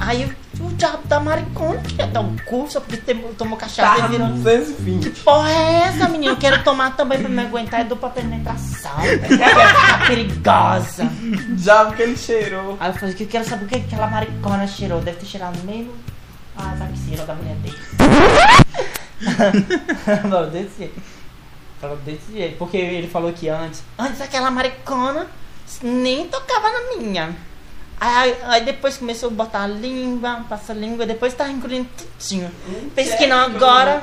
Aí 0.00 0.30
o 0.60 0.68
diabo 0.74 1.08
da 1.08 1.18
maricona 1.18 1.80
queria 1.80 2.06
dar 2.06 2.20
um 2.20 2.36
cu 2.44 2.66
só 2.70 2.78
porque 2.78 2.96
tem- 2.98 3.16
tomou 3.36 3.56
cachaça 3.58 3.96
Tava 4.02 4.06
e 4.06 4.10
virou. 4.16 4.28
no 4.28 4.34
220. 4.36 5.10
Porra 5.22 5.50
é 5.50 5.72
essa, 5.88 6.08
menina? 6.08 6.32
Eu 6.32 6.36
quero 6.36 6.62
tomar 6.62 6.94
também 6.96 7.18
pra 7.18 7.28
me 7.28 7.40
aguentar 7.42 7.80
é 7.80 7.84
dupla 7.84 8.10
penetração. 8.10 8.92
Eu 9.04 9.18
quero 9.18 9.68
ficar 9.68 10.06
perigosa. 10.06 11.08
Já 11.56 11.90
que 11.90 12.02
ele 12.02 12.16
cheirou. 12.16 12.76
Aí 12.78 12.90
eu 12.90 12.94
falei 12.94 13.14
que 13.16 13.24
eu 13.24 13.28
quero 13.28 13.44
saber 13.48 13.64
o 13.64 13.68
que 13.68 13.74
aquela 13.76 14.06
maricona 14.06 14.66
cheirou. 14.68 15.00
Deve 15.00 15.16
ter 15.18 15.26
cheirado 15.26 15.58
meio. 15.64 15.92
Ah, 16.56 16.72
sabe 16.78 16.92
que 16.92 17.08
cheirou 17.08 17.26
da 17.26 17.34
mulher 17.34 17.56
dele. 17.56 17.76
Falou 20.22 20.46
desse 20.50 20.78
jeito. 20.78 21.02
Falou 21.80 21.96
desse 21.98 22.32
jeito. 22.32 22.56
Porque 22.58 22.76
ele 22.76 23.08
falou 23.08 23.32
que 23.32 23.48
antes. 23.48 23.82
Antes 23.98 24.20
aquela 24.20 24.50
maricona 24.50 25.26
nem 25.82 26.28
tocava 26.28 26.68
na 26.70 26.96
minha. 26.96 27.34
Aí, 28.00 28.36
aí 28.42 28.64
depois 28.64 28.96
começou 28.96 29.28
a 29.30 29.32
botar 29.32 29.62
a 29.62 29.66
língua, 29.66 30.44
passa 30.48 30.72
a 30.72 30.74
língua, 30.76 31.06
depois 31.06 31.32
tava 31.34 31.50
engolindo 31.50 31.88
tudinho. 32.18 32.50
Pensa 32.94 33.16
que 33.16 33.26
não 33.26 33.38
agora. 33.38 34.02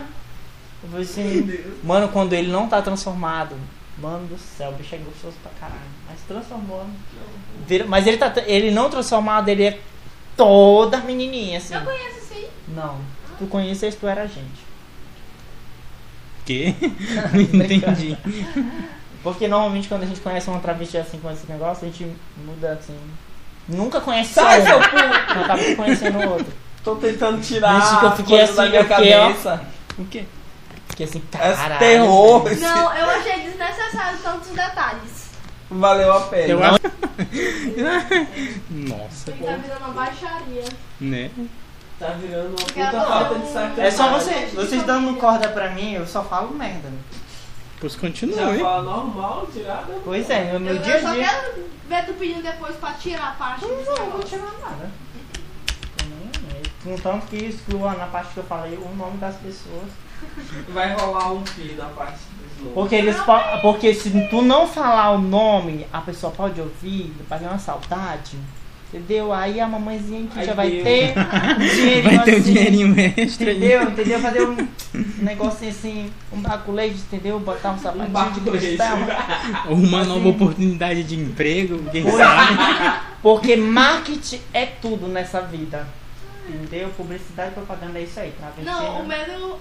Eu 0.84 0.90
falei 0.90 1.06
assim, 1.06 1.60
mano, 1.84 2.08
quando 2.10 2.34
ele 2.34 2.52
não 2.52 2.68
tá 2.68 2.82
transformado, 2.82 3.56
mano 4.00 4.26
do 4.28 4.38
céu, 4.40 4.72
o 4.72 4.74
bicho 4.74 4.96
é 4.96 4.98
gostoso 4.98 5.36
pra 5.44 5.52
caralho. 5.60 5.82
Mas 6.10 6.20
transformou. 6.28 6.86
Vira- 7.68 7.86
mas 7.86 8.08
ele 8.08 8.18
tá. 8.18 8.34
Ele 8.48 8.72
não 8.72 8.90
transformado, 8.90 9.50
ele 9.50 9.64
é 9.64 9.80
toda 10.36 10.98
menininha, 11.00 11.60
assim. 11.60 11.76
Eu 11.76 11.82
conheço 11.82 12.20
sim. 12.34 12.48
Não. 12.70 12.98
Tu 13.38 13.46
conheces, 13.48 13.96
tu 13.96 14.08
era 14.08 14.24
a 14.24 14.28
gente. 14.28 14.71
Quê? 16.46 16.74
Não 17.34 17.42
entendi. 17.42 18.18
Porque 19.24 19.48
normalmente 19.48 19.88
quando 19.88 20.04
a 20.04 20.08
gente 20.08 20.20
conhece 20.22 20.50
uma 20.50 20.60
travesti 20.60 20.98
assim 20.98 21.20
com 21.20 21.30
esse 21.32 21.50
negócio, 21.52 21.88
a 21.88 21.92
gente 21.92 22.12
muda 22.46 22.72
assim. 22.74 22.98
Nunca 23.68 24.02
conhece 24.02 24.34
só 24.34 24.42
Sai, 24.42 24.62
seu 24.64 24.78
uma. 24.78 24.88
cu! 24.90 24.96
Acaba 24.98 25.76
conhecendo 25.76 26.18
o 26.20 26.30
outro. 26.32 26.54
Tô 26.84 26.96
tentando 26.96 27.40
tirar 27.42 27.80
Vixe, 27.80 28.00
que 28.00 28.06
eu 28.06 28.12
fiquei 28.18 28.38
coisa 28.40 28.54
da 28.54 28.62
assim, 28.64 28.72
minha 28.72 28.84
fiquei, 28.84 29.14
ó. 29.14 29.22
cabeça. 29.28 29.62
O 30.00 30.06
quê? 30.06 30.24
Porque 30.88 31.04
assim, 31.04 31.22
É 31.34 31.38
caralho. 31.54 31.80
terror. 31.80 32.52
esse- 32.52 32.62
Não, 32.62 32.94
eu 32.96 33.06
achei 33.12 33.42
desnecessário 33.42 34.18
tantos 34.24 34.50
detalhes. 34.50 35.30
Valeu 35.70 36.12
a 36.12 36.22
pena. 36.22 36.48
Eu 36.48 36.64
acho. 36.64 36.80
Nossa, 38.70 39.32
Ele 39.32 39.46
tá 39.46 39.56
virando 39.58 39.80
uma 39.86 39.94
baixaria. 39.94 40.64
né? 41.00 41.30
Tá 42.02 42.08
virando 42.14 42.48
uma 42.50 42.56
puta 42.56 43.02
falta 43.06 43.40
de 43.40 43.48
sacanagem. 43.48 43.84
É 43.86 43.92
só 43.92 44.10
você, 44.10 44.46
vocês 44.56 44.84
dando 44.84 45.16
corda 45.20 45.48
pra 45.50 45.70
mim, 45.70 45.94
eu 45.94 46.06
só 46.08 46.24
falo 46.24 46.52
merda. 46.54 46.90
Pois 47.80 47.94
Já 47.94 48.00
continue. 48.00 48.60
fala 48.60 48.82
normal, 48.84 49.48
tirada. 49.54 49.94
Pois 50.04 50.30
é, 50.30 50.52
no 50.54 50.60
meu 50.60 50.76
eu, 50.76 50.82
dia 50.82 50.94
eu 50.94 50.98
a 51.00 51.02
só 51.10 51.14
dia. 51.14 51.28
quero 51.30 51.66
ver 51.88 52.06
tu 52.06 52.14
pedindo 52.14 52.44
depois 52.44 52.76
pra 52.76 52.92
tirar 52.94 53.30
a 53.30 53.32
parte 53.34 53.66
Não, 53.66 53.76
desse 53.78 53.90
não 53.90 53.96
vou 53.98 54.06
negócio. 54.06 54.30
tirar 54.30 54.52
nada. 54.62 54.92
Eu 56.00 56.08
nem- 56.08 56.96
Contanto 56.98 57.28
que 57.28 57.36
exclua 57.38 57.94
na 57.94 58.08
parte 58.08 58.34
que 58.34 58.38
eu 58.40 58.44
falei 58.44 58.78
o 58.78 58.96
nome 58.96 59.18
das 59.18 59.36
pessoas. 59.36 59.88
Vai 60.70 60.94
rolar 60.96 61.32
um 61.34 61.42
pi 61.44 61.74
na 61.78 61.86
parte 61.86 62.18
dos 62.18 62.58
loucos. 62.66 62.74
Porque 62.76 62.96
eles 62.96 63.18
po- 63.18 63.62
Porque 63.62 63.94
se 63.94 64.12
tu 64.30 64.42
não 64.44 64.68
falar 64.68 65.12
o 65.12 65.18
nome, 65.20 65.88
a 65.92 66.02
pessoa 66.02 66.32
pode 66.32 66.60
ouvir, 66.62 67.14
vai 67.28 67.40
ter 67.40 67.46
uma 67.46 67.58
saudade. 67.60 68.38
Entendeu? 68.94 69.32
Aí 69.32 69.58
a 69.62 69.68
mamãezinha 69.68 70.28
que 70.28 70.38
Ai, 70.40 70.46
já 70.46 70.54
vai 70.54 70.70
Deus. 70.70 70.84
ter 70.84 71.14
um 71.18 71.60
dinheirinho 71.76 72.04
Vai 72.04 72.26
ter 72.26 72.34
um 72.34 72.38
assim, 72.38 72.54
dinheirinho 72.54 72.96
extra 73.18 73.50
aí. 73.52 73.58
Entendeu? 73.58 73.84
Entendeu? 73.84 74.20
Fazer 74.20 74.42
um 74.50 74.68
negocinho 75.24 75.72
assim, 75.72 76.12
um 76.34 76.42
baculejo, 76.42 76.96
entendeu? 76.96 77.40
Botar 77.40 77.72
um 77.72 77.78
sapatinho 77.80 78.08
de 78.08 78.12
baculejo. 78.12 78.58
cristal. 78.68 78.98
Ou 79.70 79.76
uma 79.78 80.02
Assim. 80.02 80.10
nova 80.10 80.28
oportunidade 80.28 81.04
de 81.06 81.16
emprego, 81.16 81.82
quem 81.90 82.04
sabe? 82.12 82.58
Porque 83.22 83.56
marketing 83.56 84.42
é 84.54 84.66
tudo 84.66 85.08
nessa 85.08 85.40
vida. 85.42 85.88
Entendeu? 86.50 86.90
Publicidade 86.90 87.52
e 87.52 87.54
propaganda 87.54 87.98
é 87.98 88.04
isso 88.04 88.20
aí. 88.20 88.32
Travesti, 88.32 88.66
Não, 88.66 89.02
o 89.02 89.08
medo 89.08 89.58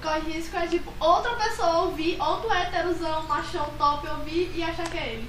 causa 0.00 0.20
disso 0.20 0.50
é 0.56 0.66
tipo 0.66 0.92
outra 1.00 1.32
pessoa 1.32 1.82
ouvir, 1.84 2.16
outro 2.20 2.52
héterozão, 2.52 3.22
machão 3.26 3.66
top 3.76 4.06
ouvir 4.08 4.52
e 4.54 4.62
achar 4.62 4.88
que 4.88 4.96
é 4.96 5.14
ele. 5.14 5.28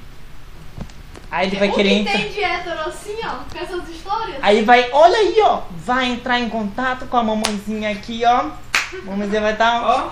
Aí 1.31 1.47
ele 1.47 1.57
vai 1.57 1.69
o 1.69 1.73
querer 1.73 1.89
que 1.89 1.95
entrar. 1.95 2.13
tem 2.13 2.31
de 2.31 2.43
hétero 2.43 2.79
assim, 2.81 3.15
ó, 3.23 3.35
com 3.51 3.59
essas 3.59 3.89
histórias? 3.89 4.37
Aí 4.41 4.63
vai, 4.63 4.89
olha 4.91 5.17
aí, 5.17 5.35
ó. 5.41 5.61
Vai 5.85 6.07
entrar 6.07 6.39
em 6.39 6.49
contato 6.49 7.05
com 7.05 7.17
a 7.17 7.23
mamãezinha 7.23 7.91
aqui, 7.91 8.23
ó. 8.25 8.49
A 8.93 9.05
mamãezinha 9.05 9.41
vai 9.41 9.53
estar. 9.53 9.83
Ó. 9.83 10.11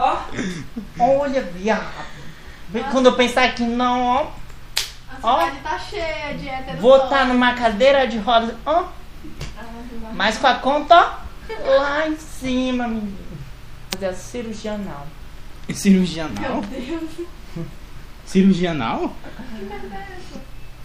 Ó. 0.00 0.18
Olha, 0.98 1.42
viado. 1.42 1.86
Quando 2.90 3.06
eu 3.06 3.12
pensar 3.12 3.54
que 3.54 3.62
não, 3.62 4.02
ó. 4.02 4.26
A 5.10 5.16
cidade 5.16 5.58
tá 5.62 5.78
cheia 5.78 6.34
de 6.38 6.48
héteros. 6.48 6.80
Vou 6.80 6.96
estar 7.04 7.26
numa 7.26 7.54
cadeira 7.54 8.06
de 8.06 8.18
rodas, 8.18 8.54
ó. 8.64 8.84
Mas 10.14 10.38
com 10.38 10.46
a 10.46 10.54
conta, 10.54 10.98
ó. 10.98 11.76
Lá 11.78 12.08
em 12.08 12.16
cima, 12.16 12.88
menino. 12.88 13.16
Fazer 13.92 14.06
a 14.06 14.14
cirurgia 14.14 14.72
anal. 14.72 15.06
Cirurgia 15.72 16.28
Meu 16.28 16.50
anal? 16.50 16.62
Deus. 16.62 17.28
Cirurgia 18.26 18.72
anal? 18.72 19.12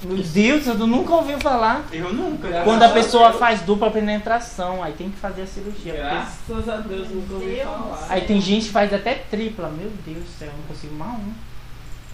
Meu 0.04 0.18
Deus, 0.18 0.64
tu 0.64 0.88
nunca 0.88 1.14
ouviu 1.14 1.40
falar? 1.40 1.84
Eu 1.92 2.12
nunca. 2.14 2.64
Quando 2.64 2.82
a 2.84 2.90
pessoa 2.90 3.34
faz 3.34 3.62
dupla 3.62 3.92
penetração, 3.92 4.82
aí 4.84 4.94
tem 4.94 5.12
que 5.12 5.18
fazer 5.18 5.44
a 5.44 5.48
cirurgia. 5.48 5.94
porque- 5.94 6.08
Graças 6.56 6.70
a 6.70 6.78
Deus 6.78 7.10
nunca 7.10 7.34
ouvi 7.36 7.46
Deus. 7.46 7.64
falar. 7.64 8.08
Aí 8.10 8.22
tem 8.22 8.42
gente 8.42 8.66
que 8.66 8.72
faz 8.72 8.92
até 8.94 9.14
tripla. 9.16 9.70
Meu 9.70 9.92
Deus 10.06 10.24
do 10.26 10.30
céu, 10.40 10.48
eu 10.48 10.54
não 10.58 10.64
consigo 10.64 10.96
mais 10.96 11.20
um. 11.20 11.34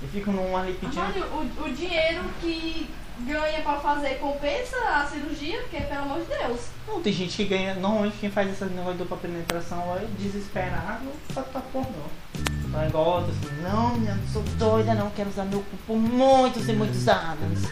Eu 0.03 0.09
fico 0.09 0.31
num 0.31 0.55
ali 0.57 0.73
pedindo. 0.73 1.01
Mano, 1.01 1.49
o, 1.59 1.63
o 1.63 1.73
dinheiro 1.73 2.23
que 2.41 2.89
ganha 3.21 3.61
pra 3.61 3.79
fazer 3.79 4.15
compensa 4.19 4.75
a 4.93 5.05
cirurgia, 5.05 5.59
porque 5.61 5.79
pelo 5.81 6.01
amor 6.01 6.19
de 6.19 6.25
Deus. 6.25 6.59
Não, 6.87 7.01
tem 7.01 7.13
gente 7.13 7.37
que 7.37 7.45
ganha. 7.45 7.73
Normalmente 7.75 8.17
quem 8.19 8.29
faz 8.29 8.51
esse 8.51 8.65
negócio 8.65 8.91
de 8.93 8.97
dupla 8.99 9.17
penetração 9.17 9.95
é 9.95 10.05
desesperado 10.19 11.05
pra 11.33 11.41
tá 11.43 11.61
pornô. 11.71 11.87
Então 12.77 12.85
é 12.85 12.89
igual 12.89 13.27
não, 13.63 13.97
não 13.97 14.27
sou 14.31 14.43
doida, 14.59 14.93
não 14.93 15.09
quero 15.09 15.29
usar 15.29 15.45
meu 15.45 15.63
por 15.87 15.97
muitos 15.97 16.69
e 16.69 16.73
muitos 16.73 17.07
anos. 17.07 17.63